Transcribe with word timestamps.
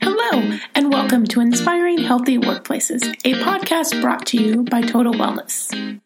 Hello, 0.00 0.58
and 0.74 0.90
welcome 0.90 1.26
to 1.26 1.40
Inspiring 1.40 1.98
Healthy 1.98 2.38
Workplaces, 2.38 3.02
a 3.26 3.34
podcast 3.42 4.00
brought 4.00 4.24
to 4.28 4.42
you 4.42 4.62
by 4.62 4.80
TotalWellness. 4.80 6.00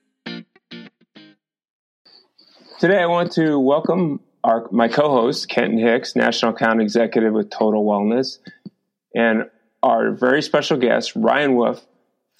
Today, 2.80 3.00
I 3.00 3.06
want 3.06 3.30
to 3.32 3.60
welcome 3.60 4.18
our, 4.42 4.68
my 4.72 4.88
co 4.88 5.08
host, 5.08 5.48
Kenton 5.48 5.78
Hicks, 5.78 6.16
National 6.16 6.52
Account 6.52 6.80
Executive 6.80 7.32
with 7.32 7.48
TotalWellness, 7.50 8.38
and 9.14 9.48
our 9.84 10.10
very 10.10 10.42
special 10.42 10.78
guest, 10.78 11.14
Ryan 11.14 11.54
Wolf, 11.54 11.86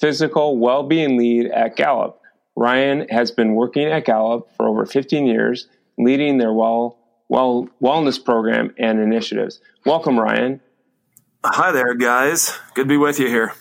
Physical 0.00 0.58
Wellbeing 0.58 1.16
Lead 1.16 1.46
at 1.46 1.76
Gallup. 1.76 2.20
Ryan 2.56 3.08
has 3.10 3.30
been 3.30 3.54
working 3.54 3.88
at 3.88 4.04
Gallup 4.04 4.50
for 4.56 4.68
over 4.68 4.86
15 4.86 5.26
years, 5.26 5.66
leading 5.98 6.38
their 6.38 6.52
well, 6.52 6.98
well 7.28 7.68
wellness 7.82 8.22
program 8.22 8.74
and 8.78 9.00
initiatives. 9.00 9.60
Welcome, 9.84 10.18
Ryan. 10.18 10.60
Hi 11.44 11.72
there, 11.72 11.94
guys. 11.94 12.56
Good 12.74 12.84
to 12.84 12.88
be 12.88 12.96
with 12.96 13.18
you 13.18 13.26
here. 13.28 13.52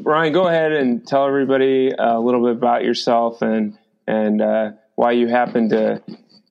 Ryan, 0.00 0.32
go 0.32 0.48
ahead 0.48 0.72
and 0.72 1.06
tell 1.06 1.26
everybody 1.26 1.92
a 1.96 2.18
little 2.18 2.42
bit 2.42 2.52
about 2.52 2.84
yourself 2.84 3.42
and 3.42 3.78
and 4.06 4.42
uh, 4.42 4.72
why 4.96 5.12
you 5.12 5.28
happen 5.28 5.68
to 5.70 6.02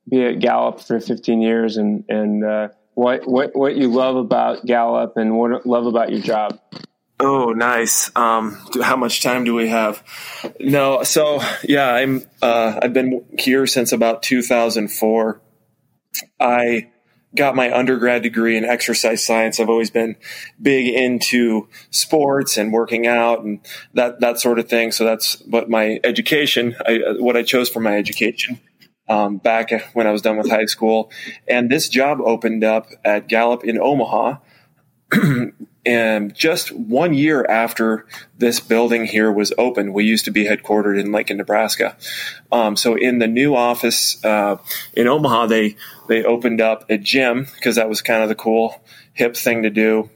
be 0.09 0.23
at 0.23 0.40
Gallup 0.40 0.80
for 0.80 1.00
15 1.00 1.42
years 1.42 1.78
and 1.78 2.05
and 2.08 2.45
uh, 2.45 2.70
what 2.94 3.28
what 3.28 3.55
what 3.55 3.76
you 3.76 3.90
love 3.90 4.16
about 4.16 4.66
Gallup 4.66 5.17
and 5.17 5.38
what 5.38 5.66
love 5.66 5.86
about 5.86 6.12
your 6.12 6.22
job. 6.22 6.59
Oh, 7.23 7.54
nice. 7.54 8.12
Um, 8.18 8.58
how 8.82 8.98
much 8.98 9.23
time 9.23 9.45
do 9.45 9.54
we 9.54 9.70
have? 9.70 10.04
No, 10.59 11.04
so 11.04 11.41
yeah, 11.64 11.89
I'm. 11.89 12.23
Uh, 12.42 12.78
I've 12.81 12.92
been 12.92 13.23
here 13.39 13.66
since 13.66 13.94
about 13.94 14.23
2004. 14.23 15.42
I 16.42 16.89
got 17.33 17.56
my 17.56 17.73
undergrad 17.73 18.23
degree 18.23 18.58
in 18.58 18.66
exercise 18.66 19.25
science. 19.25 19.61
I've 19.61 19.70
always 19.70 19.89
been 19.89 20.17
big 20.61 20.94
into 20.94 21.70
sports 21.92 22.58
and 22.58 22.73
working 22.73 23.08
out 23.08 23.42
and 23.45 23.61
that 23.94 24.20
that 24.20 24.42
sort 24.42 24.59
of 24.59 24.67
thing. 24.67 24.92
So 24.92 25.05
that's 25.05 25.39
what 25.44 25.70
my 25.70 26.02
education, 26.03 26.76
I, 26.86 27.00
what 27.20 27.38
I 27.38 27.44
chose 27.44 27.70
for 27.70 27.80
my 27.80 27.95
education 27.95 28.59
um, 29.08 29.38
back 29.38 29.72
when 29.94 30.08
I 30.08 30.11
was 30.11 30.22
done 30.22 30.36
with 30.36 30.50
high 30.50 30.66
school. 30.66 31.09
And 31.48 31.70
this 31.70 31.88
job 31.88 32.20
opened 32.20 32.66
up 32.66 32.88
at 33.05 33.30
Gallup 33.30 33.64
in 33.64 33.80
Omaha. 33.80 34.39
and 35.86 36.34
just 36.34 36.72
one 36.72 37.14
year 37.14 37.45
after 37.50 38.06
this 38.38 38.59
building 38.59 39.06
here 39.06 39.31
was 39.31 39.52
open, 39.58 39.94
we 39.94 40.06
used 40.06 40.26
to 40.26 40.31
be 40.31 40.45
headquartered 40.45 41.00
in 41.00 41.12
Lincoln, 41.12 41.38
Nebraska. 41.38 41.98
Um, 42.52 42.76
so 42.76 42.95
in 42.95 43.20
the 43.20 43.28
new 43.28 43.56
office 43.56 44.23
uh, 44.23 44.58
in 44.94 45.08
Omaha, 45.08 45.48
they 45.48 45.76
they 46.08 46.23
opened 46.23 46.61
up 46.61 46.89
a 46.89 46.98
gym 46.98 47.48
because 47.56 47.76
that 47.76 47.89
was 47.89 48.02
kind 48.02 48.23
of 48.23 48.30
the 48.30 48.36
cool 48.36 48.81
hip 49.14 49.36
thing 49.36 49.64
to 49.64 49.70
do 49.70 50.09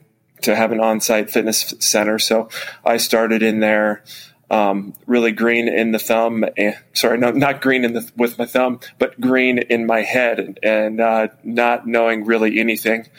to 0.43 0.55
have 0.55 0.71
an 0.71 0.79
on-site 0.79 1.29
fitness 1.29 1.73
center. 1.79 2.19
So 2.19 2.49
I 2.85 2.97
started 2.97 3.41
in 3.41 3.59
there. 3.59 4.03
Um, 4.49 4.93
really 5.05 5.33
green 5.33 5.67
in 5.67 5.91
the 5.91 5.99
thumb. 5.99 6.45
And, 6.55 6.77
sorry, 6.93 7.17
no, 7.17 7.31
not 7.31 7.59
green 7.59 7.83
in 7.83 7.91
the 7.91 8.09
with 8.15 8.39
my 8.39 8.45
thumb, 8.45 8.79
but 8.97 9.19
green 9.19 9.57
in 9.57 9.85
my 9.85 10.03
head, 10.03 10.39
and, 10.39 10.57
and 10.63 11.01
uh, 11.01 11.27
not 11.43 11.85
knowing 11.85 12.23
really 12.23 12.57
anything. 12.57 13.09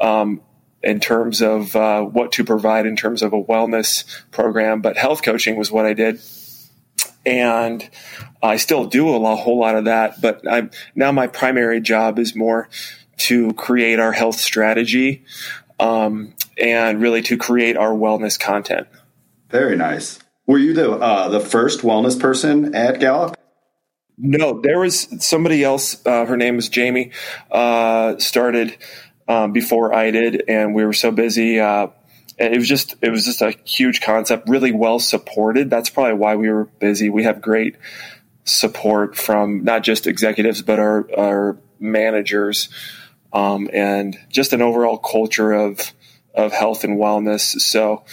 Um, 0.00 0.40
in 0.82 1.00
terms 1.00 1.42
of 1.42 1.74
uh, 1.74 2.02
what 2.02 2.32
to 2.32 2.44
provide 2.44 2.86
in 2.86 2.96
terms 2.96 3.22
of 3.22 3.32
a 3.32 3.42
wellness 3.42 4.04
program, 4.30 4.80
but 4.80 4.96
health 4.96 5.22
coaching 5.22 5.56
was 5.56 5.70
what 5.70 5.86
I 5.86 5.94
did. 5.94 6.20
And 7.26 7.88
I 8.42 8.56
still 8.56 8.86
do 8.86 9.08
a, 9.14 9.36
whole 9.36 9.58
lot 9.58 9.76
of 9.76 9.84
that, 9.86 10.20
but 10.20 10.40
I'm 10.48 10.70
now 10.94 11.12
my 11.12 11.26
primary 11.26 11.80
job 11.80 12.18
is 12.18 12.34
more 12.34 12.68
to 13.18 13.52
create 13.54 13.98
our 13.98 14.12
health 14.12 14.36
strategy 14.36 15.24
um, 15.80 16.34
and 16.56 17.00
really 17.00 17.22
to 17.22 17.36
create 17.36 17.76
our 17.76 17.90
wellness 17.90 18.38
content. 18.38 18.86
Very 19.50 19.76
nice. 19.76 20.20
Were 20.46 20.58
you 20.58 20.72
the 20.72 20.92
uh, 20.92 21.28
the 21.28 21.40
first 21.40 21.80
wellness 21.80 22.18
person 22.18 22.74
at 22.74 23.00
Gallup? 23.00 23.36
No, 24.16 24.60
there 24.60 24.80
was 24.80 25.08
somebody 25.24 25.62
else. 25.62 26.04
Uh, 26.04 26.24
her 26.24 26.36
name 26.36 26.56
was 26.56 26.68
Jamie. 26.68 27.12
Uh, 27.50 28.18
started 28.18 28.76
um, 29.28 29.52
before 29.52 29.94
I 29.94 30.10
did, 30.10 30.44
and 30.48 30.74
we 30.74 30.84
were 30.84 30.94
so 30.94 31.12
busy. 31.12 31.60
Uh, 31.60 31.88
it 32.38 32.56
was 32.56 32.68
just 32.68 32.96
it 33.02 33.10
was 33.10 33.24
just 33.24 33.42
a 33.42 33.50
huge 33.64 34.00
concept, 34.00 34.48
really 34.48 34.72
well 34.72 34.98
supported. 34.98 35.70
That's 35.70 35.90
probably 35.90 36.14
why 36.14 36.36
we 36.36 36.50
were 36.50 36.64
busy. 36.64 37.10
We 37.10 37.24
have 37.24 37.40
great 37.40 37.76
support 38.44 39.14
from 39.16 39.62
not 39.62 39.82
just 39.82 40.06
executives 40.06 40.62
but 40.62 40.78
our 40.78 41.06
our 41.16 41.58
managers, 41.78 42.70
um, 43.32 43.68
and 43.72 44.18
just 44.30 44.52
an 44.52 44.62
overall 44.62 44.98
culture 44.98 45.52
of 45.52 45.92
of 46.34 46.52
health 46.52 46.84
and 46.84 46.98
wellness. 46.98 47.60
So 47.60 48.04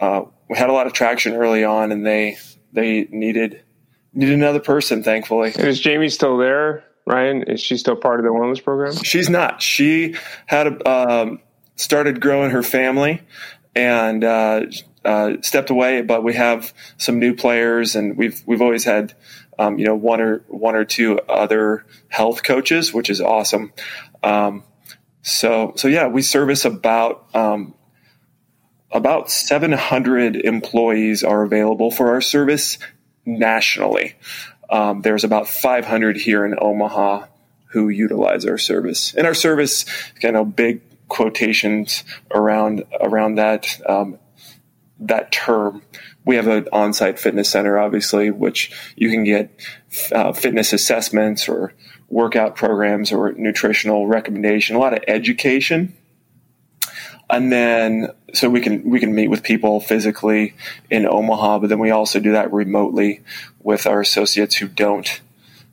uh, 0.00 0.22
we 0.48 0.58
had 0.58 0.70
a 0.70 0.72
lot 0.72 0.86
of 0.86 0.92
traction 0.92 1.34
early 1.34 1.62
on, 1.62 1.92
and 1.92 2.04
they 2.04 2.38
they 2.72 3.06
needed 3.10 3.62
needed 4.12 4.34
another 4.34 4.60
person. 4.60 5.02
Thankfully, 5.02 5.50
is 5.50 5.80
Jamie 5.80 6.08
still 6.08 6.38
there? 6.38 6.84
Ryan, 7.06 7.44
is 7.44 7.60
she 7.60 7.76
still 7.76 7.96
part 7.96 8.20
of 8.20 8.24
the 8.24 8.30
wellness 8.30 8.62
program? 8.62 8.94
She's 9.02 9.28
not. 9.28 9.62
She 9.62 10.14
had 10.46 10.86
um, 10.86 11.40
started 11.76 12.20
growing 12.20 12.50
her 12.50 12.62
family 12.62 13.22
and 13.74 14.22
uh, 14.22 14.62
uh, 15.04 15.36
stepped 15.42 15.70
away. 15.70 16.02
But 16.02 16.22
we 16.22 16.34
have 16.34 16.72
some 16.98 17.18
new 17.18 17.34
players, 17.34 17.96
and 17.96 18.16
we've 18.16 18.42
we've 18.46 18.62
always 18.62 18.84
had 18.84 19.14
um, 19.58 19.78
you 19.78 19.86
know 19.86 19.94
one 19.94 20.20
or 20.20 20.44
one 20.48 20.76
or 20.76 20.84
two 20.84 21.18
other 21.20 21.84
health 22.08 22.42
coaches, 22.42 22.92
which 22.92 23.10
is 23.10 23.20
awesome. 23.20 23.72
Um, 24.22 24.64
so 25.22 25.72
so 25.76 25.88
yeah, 25.88 26.06
we 26.08 26.22
service 26.22 26.64
about 26.64 27.34
um, 27.34 27.74
about 28.92 29.30
700 29.30 30.36
employees 30.36 31.22
are 31.22 31.42
available 31.42 31.90
for 31.90 32.10
our 32.10 32.20
service 32.20 32.78
nationally. 33.24 34.14
Um, 34.70 35.02
there's 35.02 35.24
about 35.24 35.48
500 35.48 36.16
here 36.16 36.44
in 36.44 36.56
Omaha 36.58 37.26
who 37.72 37.88
utilize 37.88 38.44
our 38.46 38.58
service, 38.58 39.14
and 39.14 39.26
our 39.26 39.34
service 39.34 39.84
kind 40.20 40.36
of 40.36 40.56
big 40.56 40.80
quotations 41.08 42.04
around 42.30 42.84
around 43.00 43.36
that 43.36 43.80
um, 43.88 44.18
that 45.00 45.32
term. 45.32 45.82
We 46.24 46.36
have 46.36 46.46
an 46.46 46.68
on-site 46.72 47.18
fitness 47.18 47.48
center, 47.48 47.78
obviously, 47.78 48.30
which 48.30 48.72
you 48.94 49.10
can 49.10 49.24
get 49.24 49.50
uh, 50.12 50.32
fitness 50.32 50.72
assessments 50.72 51.48
or 51.48 51.72
workout 52.08 52.56
programs 52.56 53.12
or 53.12 53.32
nutritional 53.32 54.06
recommendation, 54.06 54.76
a 54.76 54.78
lot 54.78 54.92
of 54.92 55.02
education 55.08 55.94
and 57.30 57.52
then 57.52 58.08
so 58.32 58.48
we 58.48 58.60
can 58.60 58.88
we 58.88 59.00
can 59.00 59.14
meet 59.14 59.28
with 59.28 59.42
people 59.42 59.80
physically 59.80 60.54
in 60.90 61.06
Omaha, 61.06 61.60
but 61.60 61.68
then 61.68 61.78
we 61.78 61.90
also 61.90 62.20
do 62.20 62.32
that 62.32 62.52
remotely 62.52 63.22
with 63.62 63.86
our 63.86 64.00
associates 64.00 64.56
who 64.56 64.68
don't 64.68 65.20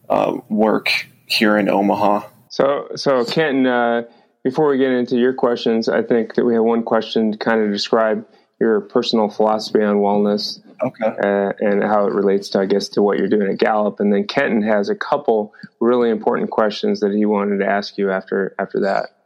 uh, 0.10 0.38
work 0.50 1.08
here 1.26 1.58
in 1.58 1.70
Omaha. 1.70 2.28
So 2.50 2.90
so 2.96 3.26
Kenton, 3.26 3.68
uh, 3.68 4.04
before 4.44 4.70
we 4.70 4.78
get 4.78 4.92
into 4.92 5.18
your 5.18 5.34
questions, 5.34 5.90
I 5.90 6.02
think 6.02 6.36
that 6.36 6.46
we 6.46 6.54
have 6.54 6.64
one 6.64 6.84
question 6.84 7.34
to 7.34 7.38
kind 7.38 7.62
of 7.62 7.72
describe 7.72 8.26
your 8.60 8.82
personal 8.82 9.30
philosophy 9.30 9.84
on 9.84 9.98
wellness. 9.98 10.62
Okay. 10.80 11.06
Uh, 11.08 11.54
and 11.60 11.82
how 11.82 12.06
it 12.06 12.14
relates 12.14 12.50
to, 12.50 12.60
I 12.60 12.68
guess, 12.68 12.90
to 12.90 13.02
what 13.02 13.18
you're 13.18 13.28
doing 13.28 13.52
at 13.52 13.58
Gallup, 13.58 14.00
and 14.00 14.14
then 14.14 14.28
Kenton 14.28 14.62
has 14.62 14.90
a 14.90 14.96
couple 14.96 15.56
really 15.80 16.12
important 16.12 16.52
questions 16.52 17.00
that 17.00 17.12
he 17.12 17.26
wanted 17.26 17.58
to 17.58 17.66
ask 17.66 17.98
you 17.98 18.12
after 18.12 18.54
after 18.60 18.82
that. 18.82 19.17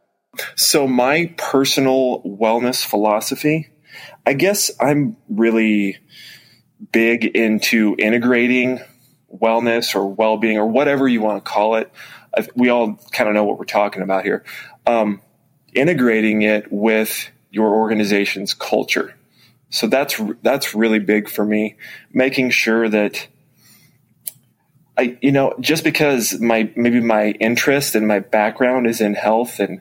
So, 0.56 0.86
my 0.86 1.34
personal 1.36 2.22
wellness 2.22 2.84
philosophy, 2.84 3.68
I 4.26 4.32
guess 4.32 4.70
I'm 4.80 5.16
really 5.28 5.98
big 6.90 7.24
into 7.24 7.94
integrating 7.98 8.80
wellness 9.32 9.94
or 9.94 10.06
well 10.08 10.36
being 10.36 10.58
or 10.58 10.66
whatever 10.66 11.06
you 11.06 11.20
want 11.20 11.44
to 11.44 11.50
call 11.50 11.76
it. 11.76 11.92
We 12.54 12.70
all 12.70 12.98
kind 13.12 13.28
of 13.28 13.34
know 13.34 13.44
what 13.44 13.58
we're 13.58 13.64
talking 13.64 14.02
about 14.02 14.24
here. 14.24 14.42
Um, 14.86 15.20
integrating 15.74 16.42
it 16.42 16.72
with 16.72 17.30
your 17.50 17.74
organization's 17.74 18.54
culture. 18.54 19.14
So 19.68 19.86
that's 19.86 20.20
that's 20.42 20.74
really 20.74 20.98
big 20.98 21.28
for 21.28 21.44
me. 21.44 21.76
Making 22.12 22.50
sure 22.50 22.88
that 22.88 23.26
I, 24.96 25.18
you 25.22 25.32
know, 25.32 25.54
just 25.60 25.84
because 25.84 26.38
my 26.40 26.70
maybe 26.76 27.00
my 27.00 27.30
interest 27.32 27.94
and 27.94 28.06
my 28.06 28.18
background 28.18 28.86
is 28.86 29.00
in 29.00 29.14
health 29.14 29.58
and 29.60 29.80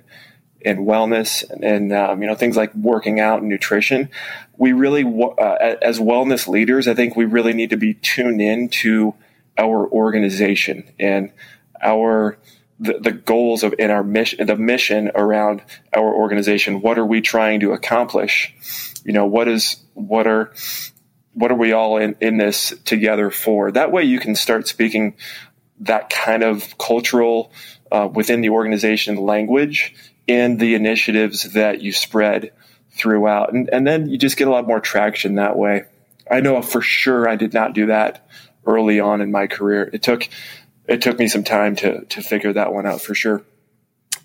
and 0.66 0.80
wellness 0.80 1.44
and, 1.62 1.94
um, 1.94 2.22
you 2.22 2.28
know 2.28 2.36
things 2.36 2.56
like 2.56 2.74
working 2.76 3.20
out 3.20 3.42
and 3.42 3.50
nutrition. 3.50 4.10
We 4.58 4.74
really 4.74 5.04
uh, 5.04 5.76
as 5.82 6.00
wellness 6.00 6.48
leaders 6.48 6.88
i 6.88 6.94
think 6.94 7.16
we 7.16 7.26
really 7.26 7.54
need 7.54 7.72
to 7.72 7.78
be 7.78 7.96
tuned 7.96 8.42
in 8.42 8.70
to 8.70 9.16
our 9.58 9.88
organization 9.90 10.84
and 11.00 11.32
our 11.82 12.38
the, 12.80 12.94
the 13.00 13.12
goals 13.12 13.64
of 13.64 13.76
in 13.78 13.92
our 13.92 14.04
mission 14.04 14.46
the 14.46 14.56
mission 14.56 15.12
around 15.14 15.62
our 15.94 16.14
organization. 16.14 16.82
What 16.82 16.98
are 16.98 17.06
we 17.06 17.22
trying 17.22 17.60
to 17.62 17.74
accomplish? 17.74 18.54
You 19.06 19.14
know 19.14 19.26
what 19.26 19.48
is 19.48 19.78
what 19.94 20.28
are 20.28 20.52
what 21.34 21.52
are 21.52 21.56
we 21.56 21.72
all 21.72 21.98
in, 21.98 22.16
in 22.20 22.38
this 22.38 22.74
together 22.84 23.30
for? 23.30 23.72
That 23.72 23.92
way 23.92 24.04
you 24.04 24.20
can 24.20 24.36
start 24.36 24.68
speaking 24.68 25.16
that 25.82 26.10
kind 26.10 26.44
of 26.44 26.78
cultural 26.78 27.52
uh, 27.92 28.10
within 28.12 28.42
the 28.42 28.50
organization 28.50 29.16
language 29.16 29.96
in 30.32 30.56
the 30.56 30.76
initiatives 30.76 31.44
that 31.52 31.82
you 31.82 31.92
spread 31.92 32.54
throughout. 32.92 33.52
And, 33.52 33.70
and 33.70 33.86
then 33.86 34.10
you 34.10 34.18
just 34.18 34.38
get 34.38 34.48
a 34.48 34.52
lot 34.52 34.66
more 34.66 34.80
traction 34.80 35.36
that 35.36 35.58
way. 35.58 35.84
I 36.30 36.40
know 36.40 36.62
for 36.62 36.82
sure 36.82 37.28
I 37.28 37.36
did 37.36 37.54
not 37.54 37.74
do 37.74 37.88
that 37.88 38.26
early 38.66 39.02
on 39.02 39.20
in 39.20 39.30
my 39.30 39.48
career. 39.48 39.90
It 39.92 40.02
took, 40.02 40.30
it 40.88 41.02
took 41.02 41.20
me 41.20 41.28
some 41.28 41.44
time 41.44 41.76
to, 41.78 42.06
to 42.06 42.22
figure 42.22 42.54
that 42.54 42.74
one 42.74 42.86
out 42.86 43.02
for 43.02 43.14
sure. 43.14 43.44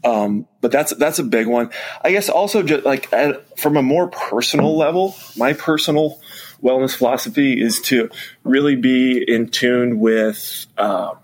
Um, 0.05 0.47
but 0.61 0.71
that's 0.71 0.95
that's 0.95 1.19
a 1.19 1.25
big 1.25 1.49
one. 1.49 1.71
I 2.05 2.13
guess 2.13 2.29
also 2.29 2.63
just 2.63 2.85
like 2.85 3.13
at, 3.13 3.59
from 3.59 3.77
a 3.77 3.83
more 3.83 4.07
personal 4.07 4.77
level, 4.77 5.17
my 5.37 5.53
personal 5.53 6.21
wellness 6.63 6.95
philosophy 6.95 7.61
is 7.61 7.81
to 7.81 8.11
really 8.45 8.77
be 8.77 9.25
in 9.27 9.49
tune 9.49 9.99
with 9.99 10.67
uh, 10.79 11.15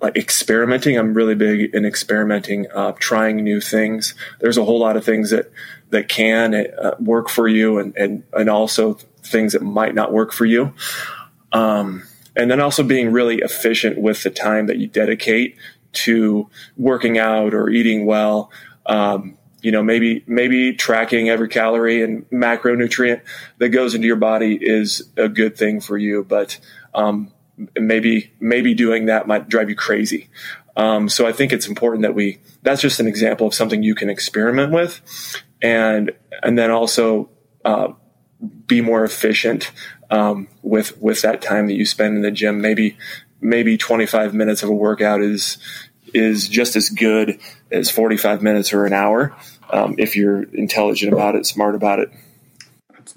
like 0.00 0.16
experimenting. 0.16 0.96
I'm 0.96 1.14
really 1.14 1.34
big 1.34 1.74
in 1.74 1.84
experimenting, 1.84 2.66
uh, 2.72 2.92
trying 2.92 3.36
new 3.36 3.60
things. 3.60 4.14
There's 4.40 4.56
a 4.56 4.64
whole 4.64 4.78
lot 4.78 4.96
of 4.96 5.04
things 5.04 5.30
that 5.30 5.50
that 5.90 6.08
can 6.08 6.54
uh, 6.54 6.96
work 7.00 7.28
for 7.28 7.48
you, 7.48 7.78
and 7.78 7.96
and 7.96 8.22
and 8.32 8.48
also 8.48 8.94
things 9.22 9.52
that 9.52 9.62
might 9.62 9.94
not 9.94 10.12
work 10.12 10.32
for 10.32 10.44
you. 10.44 10.72
Um, 11.52 12.04
and 12.36 12.50
then 12.50 12.60
also 12.60 12.82
being 12.82 13.10
really 13.10 13.38
efficient 13.38 13.98
with 13.98 14.22
the 14.22 14.30
time 14.30 14.66
that 14.66 14.78
you 14.78 14.86
dedicate 14.86 15.56
to 15.92 16.48
working 16.76 17.18
out 17.18 17.54
or 17.54 17.68
eating 17.68 18.06
well. 18.06 18.50
Um, 18.86 19.36
you 19.60 19.72
know, 19.72 19.82
maybe 19.82 20.22
maybe 20.26 20.72
tracking 20.72 21.28
every 21.28 21.48
calorie 21.48 22.02
and 22.02 22.28
macronutrient 22.30 23.22
that 23.58 23.70
goes 23.70 23.94
into 23.94 24.06
your 24.06 24.16
body 24.16 24.56
is 24.60 25.10
a 25.16 25.28
good 25.28 25.56
thing 25.56 25.80
for 25.80 25.98
you, 25.98 26.22
but 26.22 26.60
um, 26.94 27.32
maybe 27.78 28.32
maybe 28.40 28.74
doing 28.74 29.06
that 29.06 29.26
might 29.26 29.48
drive 29.48 29.68
you 29.68 29.76
crazy. 29.76 30.28
Um, 30.76 31.08
so 31.08 31.26
I 31.26 31.32
think 31.32 31.52
it's 31.52 31.66
important 31.66 32.02
that 32.02 32.14
we. 32.14 32.38
That's 32.62 32.80
just 32.80 33.00
an 33.00 33.06
example 33.06 33.46
of 33.46 33.54
something 33.54 33.82
you 33.82 33.94
can 33.94 34.10
experiment 34.10 34.72
with, 34.72 35.00
and 35.60 36.12
and 36.42 36.58
then 36.58 36.70
also 36.70 37.30
uh, 37.64 37.88
be 38.66 38.80
more 38.80 39.04
efficient 39.04 39.72
um, 40.10 40.48
with 40.62 41.00
with 41.00 41.22
that 41.22 41.42
time 41.42 41.66
that 41.66 41.74
you 41.74 41.84
spend 41.84 42.16
in 42.16 42.22
the 42.22 42.30
gym. 42.30 42.60
Maybe 42.60 42.96
maybe 43.40 43.76
25 43.76 44.34
minutes 44.34 44.62
of 44.62 44.68
a 44.68 44.74
workout 44.74 45.20
is 45.20 45.58
is 46.14 46.48
just 46.48 46.74
as 46.74 46.88
good 46.88 47.38
as 47.70 47.90
45 47.90 48.42
minutes 48.42 48.72
or 48.72 48.86
an 48.86 48.92
hour 48.92 49.36
um, 49.70 49.94
if 49.98 50.16
you're 50.16 50.42
intelligent 50.54 51.12
about 51.12 51.34
it, 51.34 51.46
smart 51.46 51.74
about 51.74 51.98
it. 51.98 52.10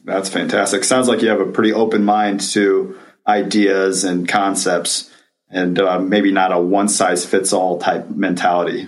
That's 0.03 0.29
fantastic. 0.29 0.83
Sounds 0.83 1.07
like 1.07 1.21
you 1.21 1.29
have 1.29 1.41
a 1.41 1.45
pretty 1.45 1.73
open 1.73 2.03
mind 2.03 2.41
to 2.51 2.97
ideas 3.31 4.03
and 4.03 4.27
concepts, 4.27 5.09
and 5.49 5.79
uh, 5.79 5.99
maybe 5.99 6.31
not 6.31 6.51
a 6.51 6.59
one 6.59 6.87
size 6.87 7.25
fits 7.25 7.53
all 7.53 7.79
type 7.79 8.09
mentality. 8.09 8.87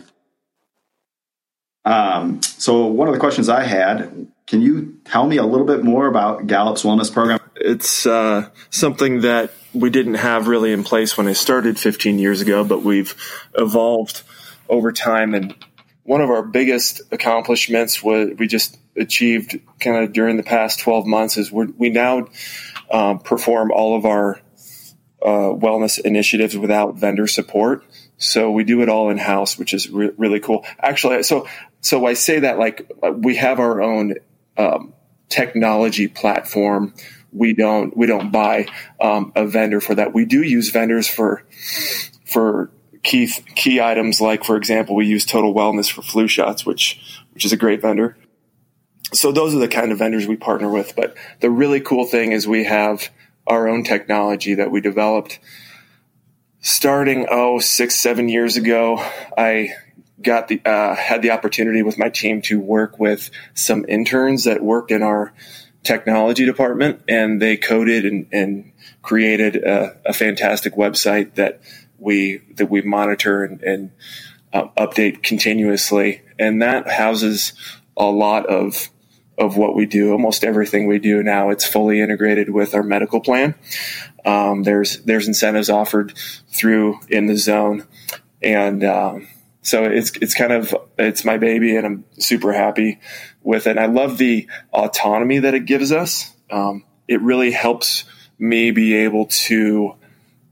Um, 1.86 2.42
so, 2.42 2.88
one 2.88 3.08
of 3.08 3.14
the 3.14 3.20
questions 3.20 3.50
I 3.50 3.64
had 3.64 4.28
can 4.48 4.62
you 4.62 5.00
tell 5.06 5.26
me 5.26 5.38
a 5.38 5.46
little 5.46 5.66
bit 5.66 5.84
more 5.84 6.08
about 6.08 6.48
Gallup's 6.48 6.84
wellness 6.84 7.12
program? 7.12 7.40
It's 7.56 8.06
uh, 8.06 8.50
something 8.70 9.22
that 9.22 9.52
we 9.74 9.90
didn't 9.90 10.16
have 10.16 10.48
really 10.48 10.72
in 10.72 10.84
place 10.84 11.18
when 11.18 11.28
I 11.28 11.34
started 11.34 11.80
15 11.80 12.20
years 12.20 12.42
ago, 12.42 12.64
but 12.64 12.84
we've 12.84 13.16
evolved 13.56 14.24
over 14.70 14.92
time. 14.92 15.34
And 15.34 15.56
one 16.04 16.22
of 16.22 16.30
our 16.30 16.44
biggest 16.44 17.02
accomplishments 17.12 18.04
was 18.04 18.32
we 18.38 18.48
just 18.48 18.78
achieved 18.98 19.60
kind 19.80 20.04
of 20.04 20.14
during 20.14 20.38
the 20.38 20.44
past 20.44 20.82
12 20.82 21.08
months 21.08 21.38
is 21.38 21.52
we 21.52 21.90
now 21.90 22.28
um, 22.94 23.20
perform 23.20 23.72
all 23.72 23.98
of 23.98 24.06
our 24.06 24.40
uh, 25.22 25.52
wellness 25.52 26.00
initiatives 26.00 26.58
without 26.58 26.96
vendor 26.96 27.28
support. 27.28 27.84
So 28.18 28.52
we 28.52 28.64
do 28.64 28.82
it 28.82 28.88
all 28.88 29.10
in 29.10 29.18
house, 29.18 29.58
which 29.58 29.74
is 29.74 29.90
re- 29.90 30.12
really 30.18 30.40
cool. 30.40 30.66
Actually, 30.80 31.24
so 31.24 31.48
so 31.82 32.06
I 32.06 32.14
say 32.14 32.40
that 32.40 32.58
like 32.58 32.90
we 33.02 33.36
have 33.36 33.60
our 33.60 33.82
own 33.82 34.16
um, 34.58 34.94
technology 35.28 36.08
platform 36.08 36.94
we 37.34 37.54
don't 37.54 37.96
we 37.98 38.06
don't 38.06 38.32
buy 38.32 38.68
um, 39.02 39.34
a 39.36 39.46
vendor 39.46 39.82
for 39.82 39.96
that. 39.96 40.14
We 40.14 40.26
do 40.26 40.42
use 40.42 40.70
vendors 40.70 41.08
for 41.08 41.44
for 42.26 42.70
key 43.02 43.28
key 43.56 43.82
items 43.82 44.22
like, 44.22 44.44
for 44.44 44.56
example, 44.56 44.96
we 44.96 45.06
use 45.06 45.26
TotalWellness 45.26 45.92
for 45.92 46.02
flu 46.02 46.28
shots, 46.28 46.66
which 46.66 47.20
which 47.34 47.46
is 47.46 47.52
a 47.52 47.58
great 47.58 47.82
vendor. 47.82 48.16
So 49.14 49.32
those 49.32 49.54
are 49.56 49.60
the 49.60 49.68
kind 49.68 49.92
of 49.92 50.00
vendors 50.00 50.28
we 50.28 50.36
partner 50.36 50.70
with. 50.70 50.96
But 50.96 51.16
the 51.40 51.50
really 51.50 51.80
cool 51.80 52.06
thing 52.06 52.32
is 52.32 52.48
we 52.48 52.66
have 52.66 53.10
our 53.46 53.68
own 53.68 53.84
technology 53.84 54.56
that 54.56 54.72
we 54.72 54.82
developed 54.82 55.40
starting 56.62 57.28
oh 57.30 57.60
six 57.60 57.96
seven 57.96 58.30
years 58.30 58.58
ago. 58.58 58.98
I 59.38 59.76
got 60.22 60.48
the 60.48 60.62
uh, 60.66 60.96
had 60.96 61.22
the 61.22 61.32
opportunity 61.32 61.84
with 61.84 61.98
my 61.98 62.10
team 62.10 62.42
to 62.44 62.60
work 62.60 62.98
with 63.00 63.30
some 63.54 63.86
interns 63.88 64.46
that 64.46 64.64
worked 64.64 64.92
in 64.92 65.04
our 65.04 65.34
technology 65.84 66.46
department, 66.46 67.02
and 67.08 67.42
they 67.42 67.58
coded 67.58 68.06
and, 68.06 68.28
and 68.32 68.72
created 69.02 69.58
a, 69.58 69.98
a, 70.06 70.14
fantastic 70.14 70.76
website 70.76 71.36
that 71.36 71.62
we 72.00 72.42
that 72.56 72.70
we 72.70 72.82
monitor 72.82 73.44
and, 73.44 73.62
and 73.62 73.92
uh, 74.54 74.68
update 74.78 75.22
continuously, 75.22 76.22
and 76.40 76.62
that 76.62 76.90
houses 76.90 77.54
a 77.98 78.06
lot 78.06 78.46
of 78.46 78.90
of 79.38 79.58
what 79.58 79.76
we 79.76 79.86
do. 79.86 80.12
Almost 80.12 80.44
everything 80.44 80.88
we 80.88 81.00
do 81.00 81.24
now, 81.24 81.50
it's 81.50 81.66
fully 81.66 82.02
integrated 82.02 82.50
with 82.50 82.76
our 82.76 82.84
medical 82.84 83.20
plan. 83.20 83.56
Um, 84.26 84.64
there's 84.64 85.00
there's 85.04 85.28
incentives 85.28 85.70
offered 85.70 86.18
through 86.48 87.00
in 87.10 87.28
the 87.28 87.38
zone, 87.38 87.86
and 88.42 88.84
um, 88.84 89.28
so 89.62 89.84
it's 89.84 90.12
it's 90.22 90.34
kind 90.34 90.54
of 90.54 90.76
it's 90.98 91.26
my 91.26 91.38
baby, 91.38 91.76
and 91.76 91.86
I'm 91.86 92.06
super 92.20 92.54
happy 92.54 93.00
with 93.42 93.68
it. 93.68 93.72
And 93.72 93.80
I 93.80 93.88
love 93.88 94.18
the 94.18 94.48
autonomy 94.72 95.40
that 95.40 95.54
it 95.54 95.66
gives 95.66 95.92
us. 95.92 96.34
Um, 96.50 96.86
it 97.08 97.22
really 97.22 97.52
helps 97.52 98.06
me 98.38 98.72
be 98.72 98.96
able 98.96 99.26
to 99.26 99.96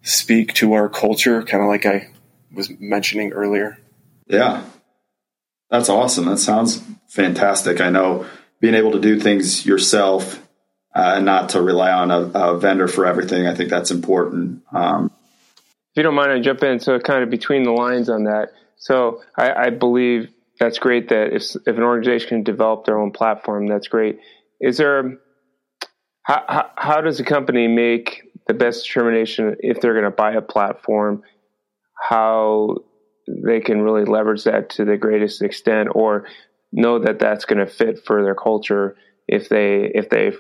speak 0.02 0.54
to 0.56 0.74
our 0.74 0.90
culture, 0.90 1.44
kind 1.44 1.64
of 1.64 1.70
like 1.70 1.86
I 1.86 2.10
was 2.54 2.70
mentioning 2.80 3.32
earlier. 3.32 3.78
Yeah, 4.28 4.64
that's 5.70 5.90
awesome. 5.90 6.26
That 6.26 6.38
sounds 6.38 6.82
fantastic. 7.08 7.80
I 7.80 7.90
know 7.90 8.26
being 8.62 8.76
able 8.76 8.92
to 8.92 9.00
do 9.00 9.20
things 9.20 9.66
yourself 9.66 10.36
uh, 10.96 11.14
and 11.16 11.26
not 11.26 11.50
to 11.50 11.62
rely 11.62 11.92
on 11.92 12.12
a, 12.12 12.20
a, 12.20 12.60
vendor 12.60 12.88
for 12.88 13.06
everything. 13.06 13.48
I 13.48 13.56
think 13.56 13.70
that's 13.70 13.92
important. 13.92 14.62
Um, 14.72 15.12
if 15.92 15.98
you 15.98 16.04
don't 16.04 16.16
mind, 16.16 16.32
I 16.32 16.40
jump 16.40 16.64
in. 16.64 16.80
So, 16.80 16.98
kind 17.00 17.24
of 17.24 17.30
between 17.30 17.64
the 17.64 17.72
lines 17.72 18.08
on 18.08 18.26
that. 18.26 18.50
So, 18.78 19.22
I, 19.38 19.52
I 19.52 19.70
believe 19.72 20.30
that's 20.60 20.80
great 20.80 21.10
that 21.10 21.34
if 21.34 21.56
if 21.66 21.76
an 21.76 21.84
organization 21.84 22.30
can 22.30 22.44
develop 22.44 22.86
their 22.86 23.00
own 23.00 23.12
platform, 23.12 23.68
that's 23.68 23.88
great. 23.88 24.20
Is 24.62 24.78
there 24.78 25.18
how, 26.24 26.44
how, 26.48 26.72
how 26.78 27.02
does 27.02 27.20
a 27.20 27.24
company 27.24 27.68
make 27.68 28.22
the 28.48 28.54
best 28.54 28.86
determination 28.86 29.56
if 29.60 29.82
they're 29.82 29.94
going 29.94 30.06
to 30.06 30.12
buy 30.12 30.34
a 30.34 30.42
platform? 30.42 31.24
How 32.00 32.78
they 33.28 33.60
can 33.60 33.82
really 33.82 34.06
leverage 34.06 34.44
that 34.44 34.72
to 34.72 34.86
the 34.86 34.98
greatest 34.98 35.42
extent, 35.42 35.90
or 35.94 36.26
know 36.72 37.00
that 37.00 37.20
that's 37.20 37.46
going 37.46 37.60
to 37.60 37.68
fit 37.68 38.06
for 38.06 38.24
their 38.24 38.36
culture 38.36 38.96
if 39.28 39.50
they 39.50 39.92
if 39.94 40.10
they 40.10 40.32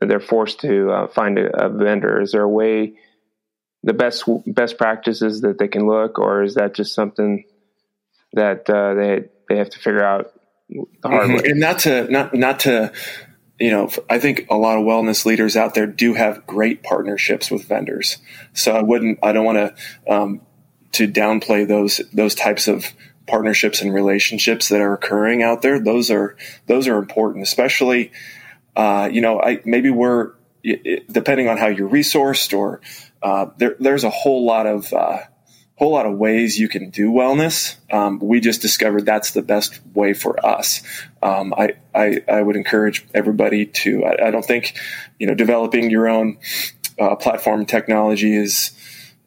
they're 0.00 0.20
forced 0.20 0.60
to 0.60 0.90
uh, 0.90 1.06
find 1.08 1.38
a, 1.38 1.66
a 1.66 1.68
vendor. 1.68 2.20
Is 2.20 2.32
there 2.32 2.42
a 2.42 2.48
way? 2.48 2.94
the 3.84 3.92
best 3.92 4.24
best 4.46 4.78
practices 4.78 5.42
that 5.42 5.58
they 5.58 5.68
can 5.68 5.86
look, 5.86 6.18
or 6.18 6.42
is 6.42 6.54
that 6.54 6.74
just 6.74 6.94
something 6.94 7.44
that 8.32 8.68
uh, 8.68 8.94
they 8.94 9.24
they 9.48 9.58
have 9.58 9.70
to 9.70 9.78
figure 9.78 10.02
out 10.02 10.32
the 10.70 10.86
hard 11.08 11.28
way. 11.28 11.42
And 11.44 11.60
not 11.60 11.80
to 11.80 12.10
not 12.10 12.34
not 12.34 12.60
to 12.60 12.92
you 13.60 13.70
know, 13.70 13.88
I 14.10 14.18
think 14.18 14.46
a 14.50 14.56
lot 14.56 14.78
of 14.78 14.84
wellness 14.84 15.24
leaders 15.24 15.56
out 15.56 15.74
there 15.74 15.86
do 15.86 16.14
have 16.14 16.44
great 16.46 16.82
partnerships 16.82 17.50
with 17.50 17.68
vendors. 17.68 18.16
So 18.52 18.74
I 18.74 18.82
wouldn't, 18.82 19.20
I 19.22 19.32
don't 19.32 19.44
want 19.44 19.58
to 19.58 20.12
um, 20.12 20.40
to 20.92 21.06
downplay 21.06 21.68
those 21.68 22.00
those 22.12 22.34
types 22.34 22.66
of 22.66 22.86
partnerships 23.26 23.80
and 23.80 23.94
relationships 23.94 24.68
that 24.68 24.80
are 24.80 24.94
occurring 24.94 25.42
out 25.42 25.62
there. 25.62 25.78
Those 25.80 26.10
are 26.10 26.36
those 26.66 26.88
are 26.88 26.98
important, 26.98 27.42
especially 27.42 28.12
uh, 28.76 29.08
you 29.12 29.20
know, 29.20 29.40
I 29.40 29.60
maybe 29.64 29.90
we're 29.90 30.32
depending 31.10 31.48
on 31.48 31.58
how 31.58 31.68
you're 31.68 31.88
resourced 31.88 32.56
or 32.56 32.80
uh, 33.22 33.46
there, 33.58 33.76
there's 33.78 34.04
a 34.04 34.10
whole 34.10 34.44
lot 34.44 34.66
of 34.66 34.92
uh, 34.92 35.18
whole 35.76 35.92
lot 35.92 36.06
of 36.06 36.16
ways 36.16 36.58
you 36.58 36.68
can 36.68 36.90
do 36.90 37.10
wellness. 37.10 37.76
Um, 37.92 38.18
we 38.20 38.40
just 38.40 38.62
discovered 38.62 39.06
that's 39.06 39.32
the 39.32 39.42
best 39.42 39.80
way 39.92 40.14
for 40.14 40.44
us. 40.44 40.82
Um, 41.22 41.52
I, 41.56 41.74
I, 41.94 42.22
I, 42.28 42.42
would 42.42 42.54
encourage 42.54 43.04
everybody 43.12 43.66
to, 43.66 44.04
I, 44.04 44.28
I, 44.28 44.30
don't 44.30 44.44
think, 44.44 44.78
you 45.18 45.26
know, 45.26 45.34
developing 45.34 45.90
your 45.90 46.06
own 46.08 46.38
uh, 47.00 47.16
platform 47.16 47.66
technology 47.66 48.36
is, 48.36 48.70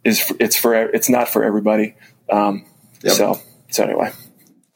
is, 0.06 0.32
it's 0.39 0.56
for, 0.56 0.74
it's 0.74 1.10
not 1.10 1.27
for 1.27 1.44
everybody. 1.44 1.96
Um, 2.32 2.66
yep. 3.04 3.16
So, 3.16 3.42
so 3.70 3.84
anyway. 3.84 4.12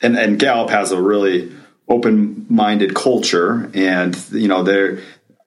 And, 0.01 0.17
and 0.17 0.39
Gallup 0.39 0.69
has 0.71 0.91
a 0.91 1.01
really 1.01 1.51
open 1.88 2.45
minded 2.50 2.95
culture 2.95 3.69
and, 3.74 4.17
you 4.31 4.48
know, 4.48 4.63
they're, 4.63 5.00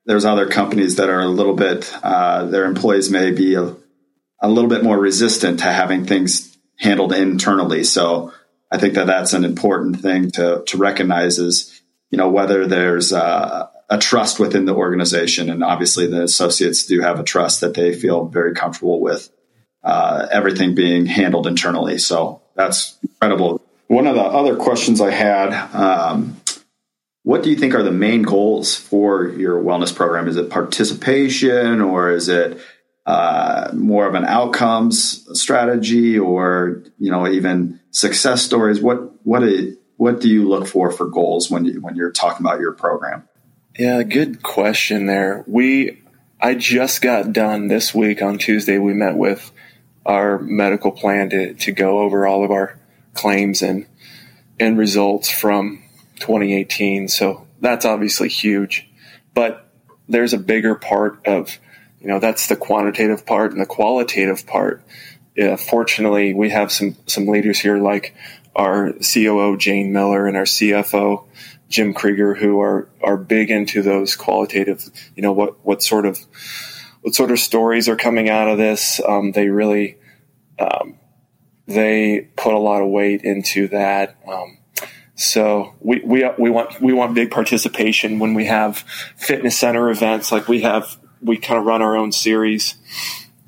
there's 0.07 0.25
other 0.25 0.49
companies 0.49 0.97
that 0.97 1.09
are 1.09 1.21
a 1.21 1.29
little 1.29 1.55
bit 1.55 1.93
uh, 2.03 2.45
their 2.47 2.67
employees 2.67 3.11
may 3.11 3.31
be 3.31 3.55
a, 3.55 3.75
a 4.41 4.49
little 4.49 4.69
bit 4.69 4.85
more 4.85 4.99
resistant 4.99 5.61
to 5.61 5.65
having 5.65 6.05
things 6.05 6.57
handled 6.79 7.13
internally. 7.13 7.85
So 7.85 8.33
I 8.71 8.79
think 8.79 8.95
that 8.95 9.07
that's 9.07 9.33
an 9.33 9.45
important 9.45 10.01
thing 10.01 10.31
to 10.33 10.65
to 10.67 10.77
recognize 10.79 11.39
is 11.39 11.83
you 12.11 12.19
know 12.19 12.29
whether 12.29 12.67
there's 12.67 13.13
uh, 13.13 13.69
a 13.89 13.99
trust 13.99 14.41
within 14.41 14.65
the 14.65 14.75
organization, 14.75 15.49
and 15.49 15.63
obviously 15.63 16.07
the 16.07 16.25
associates 16.25 16.85
do 16.85 17.01
have 17.01 17.21
a 17.21 17.25
trust 17.25 17.61
that 17.61 17.75
they 17.75 17.95
feel 17.95 18.27
very 18.27 18.55
comfortable 18.55 19.01
with 19.01 19.31
uh, 19.83 20.27
everything 20.31 20.75
being 20.75 21.07
handled 21.07 21.47
internally. 21.47 21.99
So 21.99 22.43
that's 22.55 22.99
incredible. 23.03 23.63
One 23.87 24.07
of 24.07 24.15
the 24.15 24.23
other 24.23 24.57
questions 24.57 25.01
I 25.01 25.11
had. 25.11 25.53
Um, 25.75 26.41
what 27.25 27.43
do 27.43 27.51
you 27.51 27.57
think 27.57 27.75
are 27.75 27.83
the 27.83 27.91
main 27.91 28.23
goals 28.23 28.75
for 28.75 29.29
your 29.29 29.61
wellness 29.63 29.95
program? 29.95 30.29
Is 30.29 30.37
it 30.37 30.51
participation 30.51 31.81
or 31.81 32.11
is 32.11 32.29
it 32.29 32.61
uh, 33.07 33.71
more 33.73 34.07
of 34.07 34.15
an 34.15 34.25
outcomes 34.25 35.27
strategy 35.39 36.19
or 36.19 36.83
you 36.99 37.11
know 37.11 37.27
even 37.27 37.81
success 37.91 38.43
stories? 38.43 38.81
What 38.81 39.25
what 39.25 39.43
is, 39.43 39.77
what 39.97 40.21
do 40.21 40.29
you 40.29 40.49
look 40.49 40.67
for 40.67 40.91
for 40.91 41.07
goals 41.07 41.51
when 41.51 41.65
you, 41.65 41.81
when 41.81 41.97
you're 41.97 42.13
talking 42.13 42.45
about 42.45 42.61
your 42.61 42.73
program? 42.73 43.27
Yeah, 43.79 44.03
good 44.03 44.43
question 44.43 45.07
there. 45.07 45.45
We 45.47 46.03
I 46.41 46.55
just 46.55 47.01
got 47.01 47.33
done 47.33 47.69
this 47.69 47.95
week 47.95 48.21
on 48.21 48.37
Tuesday. 48.37 48.77
We 48.77 48.93
met 48.93 49.17
with 49.17 49.51
our 50.07 50.39
medical 50.39 50.93
plan 50.93 51.31
to, 51.31 51.55
to 51.55 51.73
go 51.73 52.01
over 52.01 52.27
all 52.27 52.45
of 52.45 52.51
our 52.51 52.79
claims 53.15 53.63
and 53.63 53.87
and 54.61 54.79
results 54.79 55.31
from 55.31 55.83
2018. 56.21 57.09
So 57.09 57.47
that's 57.61 57.85
obviously 57.85 58.29
huge. 58.29 58.89
But 59.35 59.69
there's 60.09 60.33
a 60.33 60.39
bigger 60.39 60.75
part 60.75 61.27
of, 61.27 61.59
you 62.01 62.07
know, 62.07 62.21
that's 62.21 62.47
the 62.47 62.57
quantitative 62.57 63.27
part 63.27 63.53
and 63.53 63.61
the 63.61 63.67
qualitative 63.67 64.47
part. 64.47 64.83
Yeah, 65.37 65.57
fortunately, 65.57 66.35
we 66.35 66.51
have 66.51 66.71
some 66.71 66.97
some 67.07 67.27
leaders 67.27 67.59
here 67.59 67.79
like 67.79 68.15
our 68.55 68.93
COO 68.93 69.57
Jane 69.57 69.93
Miller 69.93 70.29
and 70.29 70.37
our 70.37 70.45
CFO 70.45 71.27
Jim 71.69 71.93
Krieger 71.93 72.35
who 72.35 72.61
are 72.61 72.89
are 73.03 73.17
big 73.17 73.51
into 73.51 73.83
those 73.83 74.15
qualitative. 74.15 74.85
You 75.17 75.23
know 75.23 75.33
what 75.33 75.65
what 75.65 75.83
sort 75.83 76.07
of 76.07 76.21
what 77.05 77.15
sort 77.15 77.31
of 77.31 77.39
stories 77.39 77.87
are 77.87 77.97
coming 77.97 78.31
out 78.31 78.49
of 78.49 78.57
this. 78.57 78.99
Um, 79.07 79.33
they 79.33 79.51
really 79.51 79.99
um, 80.59 80.99
they 81.67 82.29
put 82.35 82.55
a 82.55 82.59
lot 82.59 82.81
of 82.81 82.89
weight 82.89 83.23
into 83.23 83.69
that. 83.69 84.17
Um, 84.27 84.57
so 85.15 85.75
we, 85.81 86.01
we, 86.01 86.25
we 86.39 86.49
want, 86.49 86.81
we 86.81 86.95
want 86.95 87.15
big 87.15 87.31
participation 87.31 88.19
when 88.19 88.33
we 88.33 88.47
have 88.47 88.79
fitness 89.17 89.59
center 89.59 89.91
events. 89.91 90.33
Like 90.33 90.49
we 90.49 90.63
have, 90.63 90.99
we 91.21 91.37
kind 91.37 91.59
of 91.59 91.67
run 91.67 91.83
our 91.83 91.95
own 91.95 92.11
series. 92.11 92.75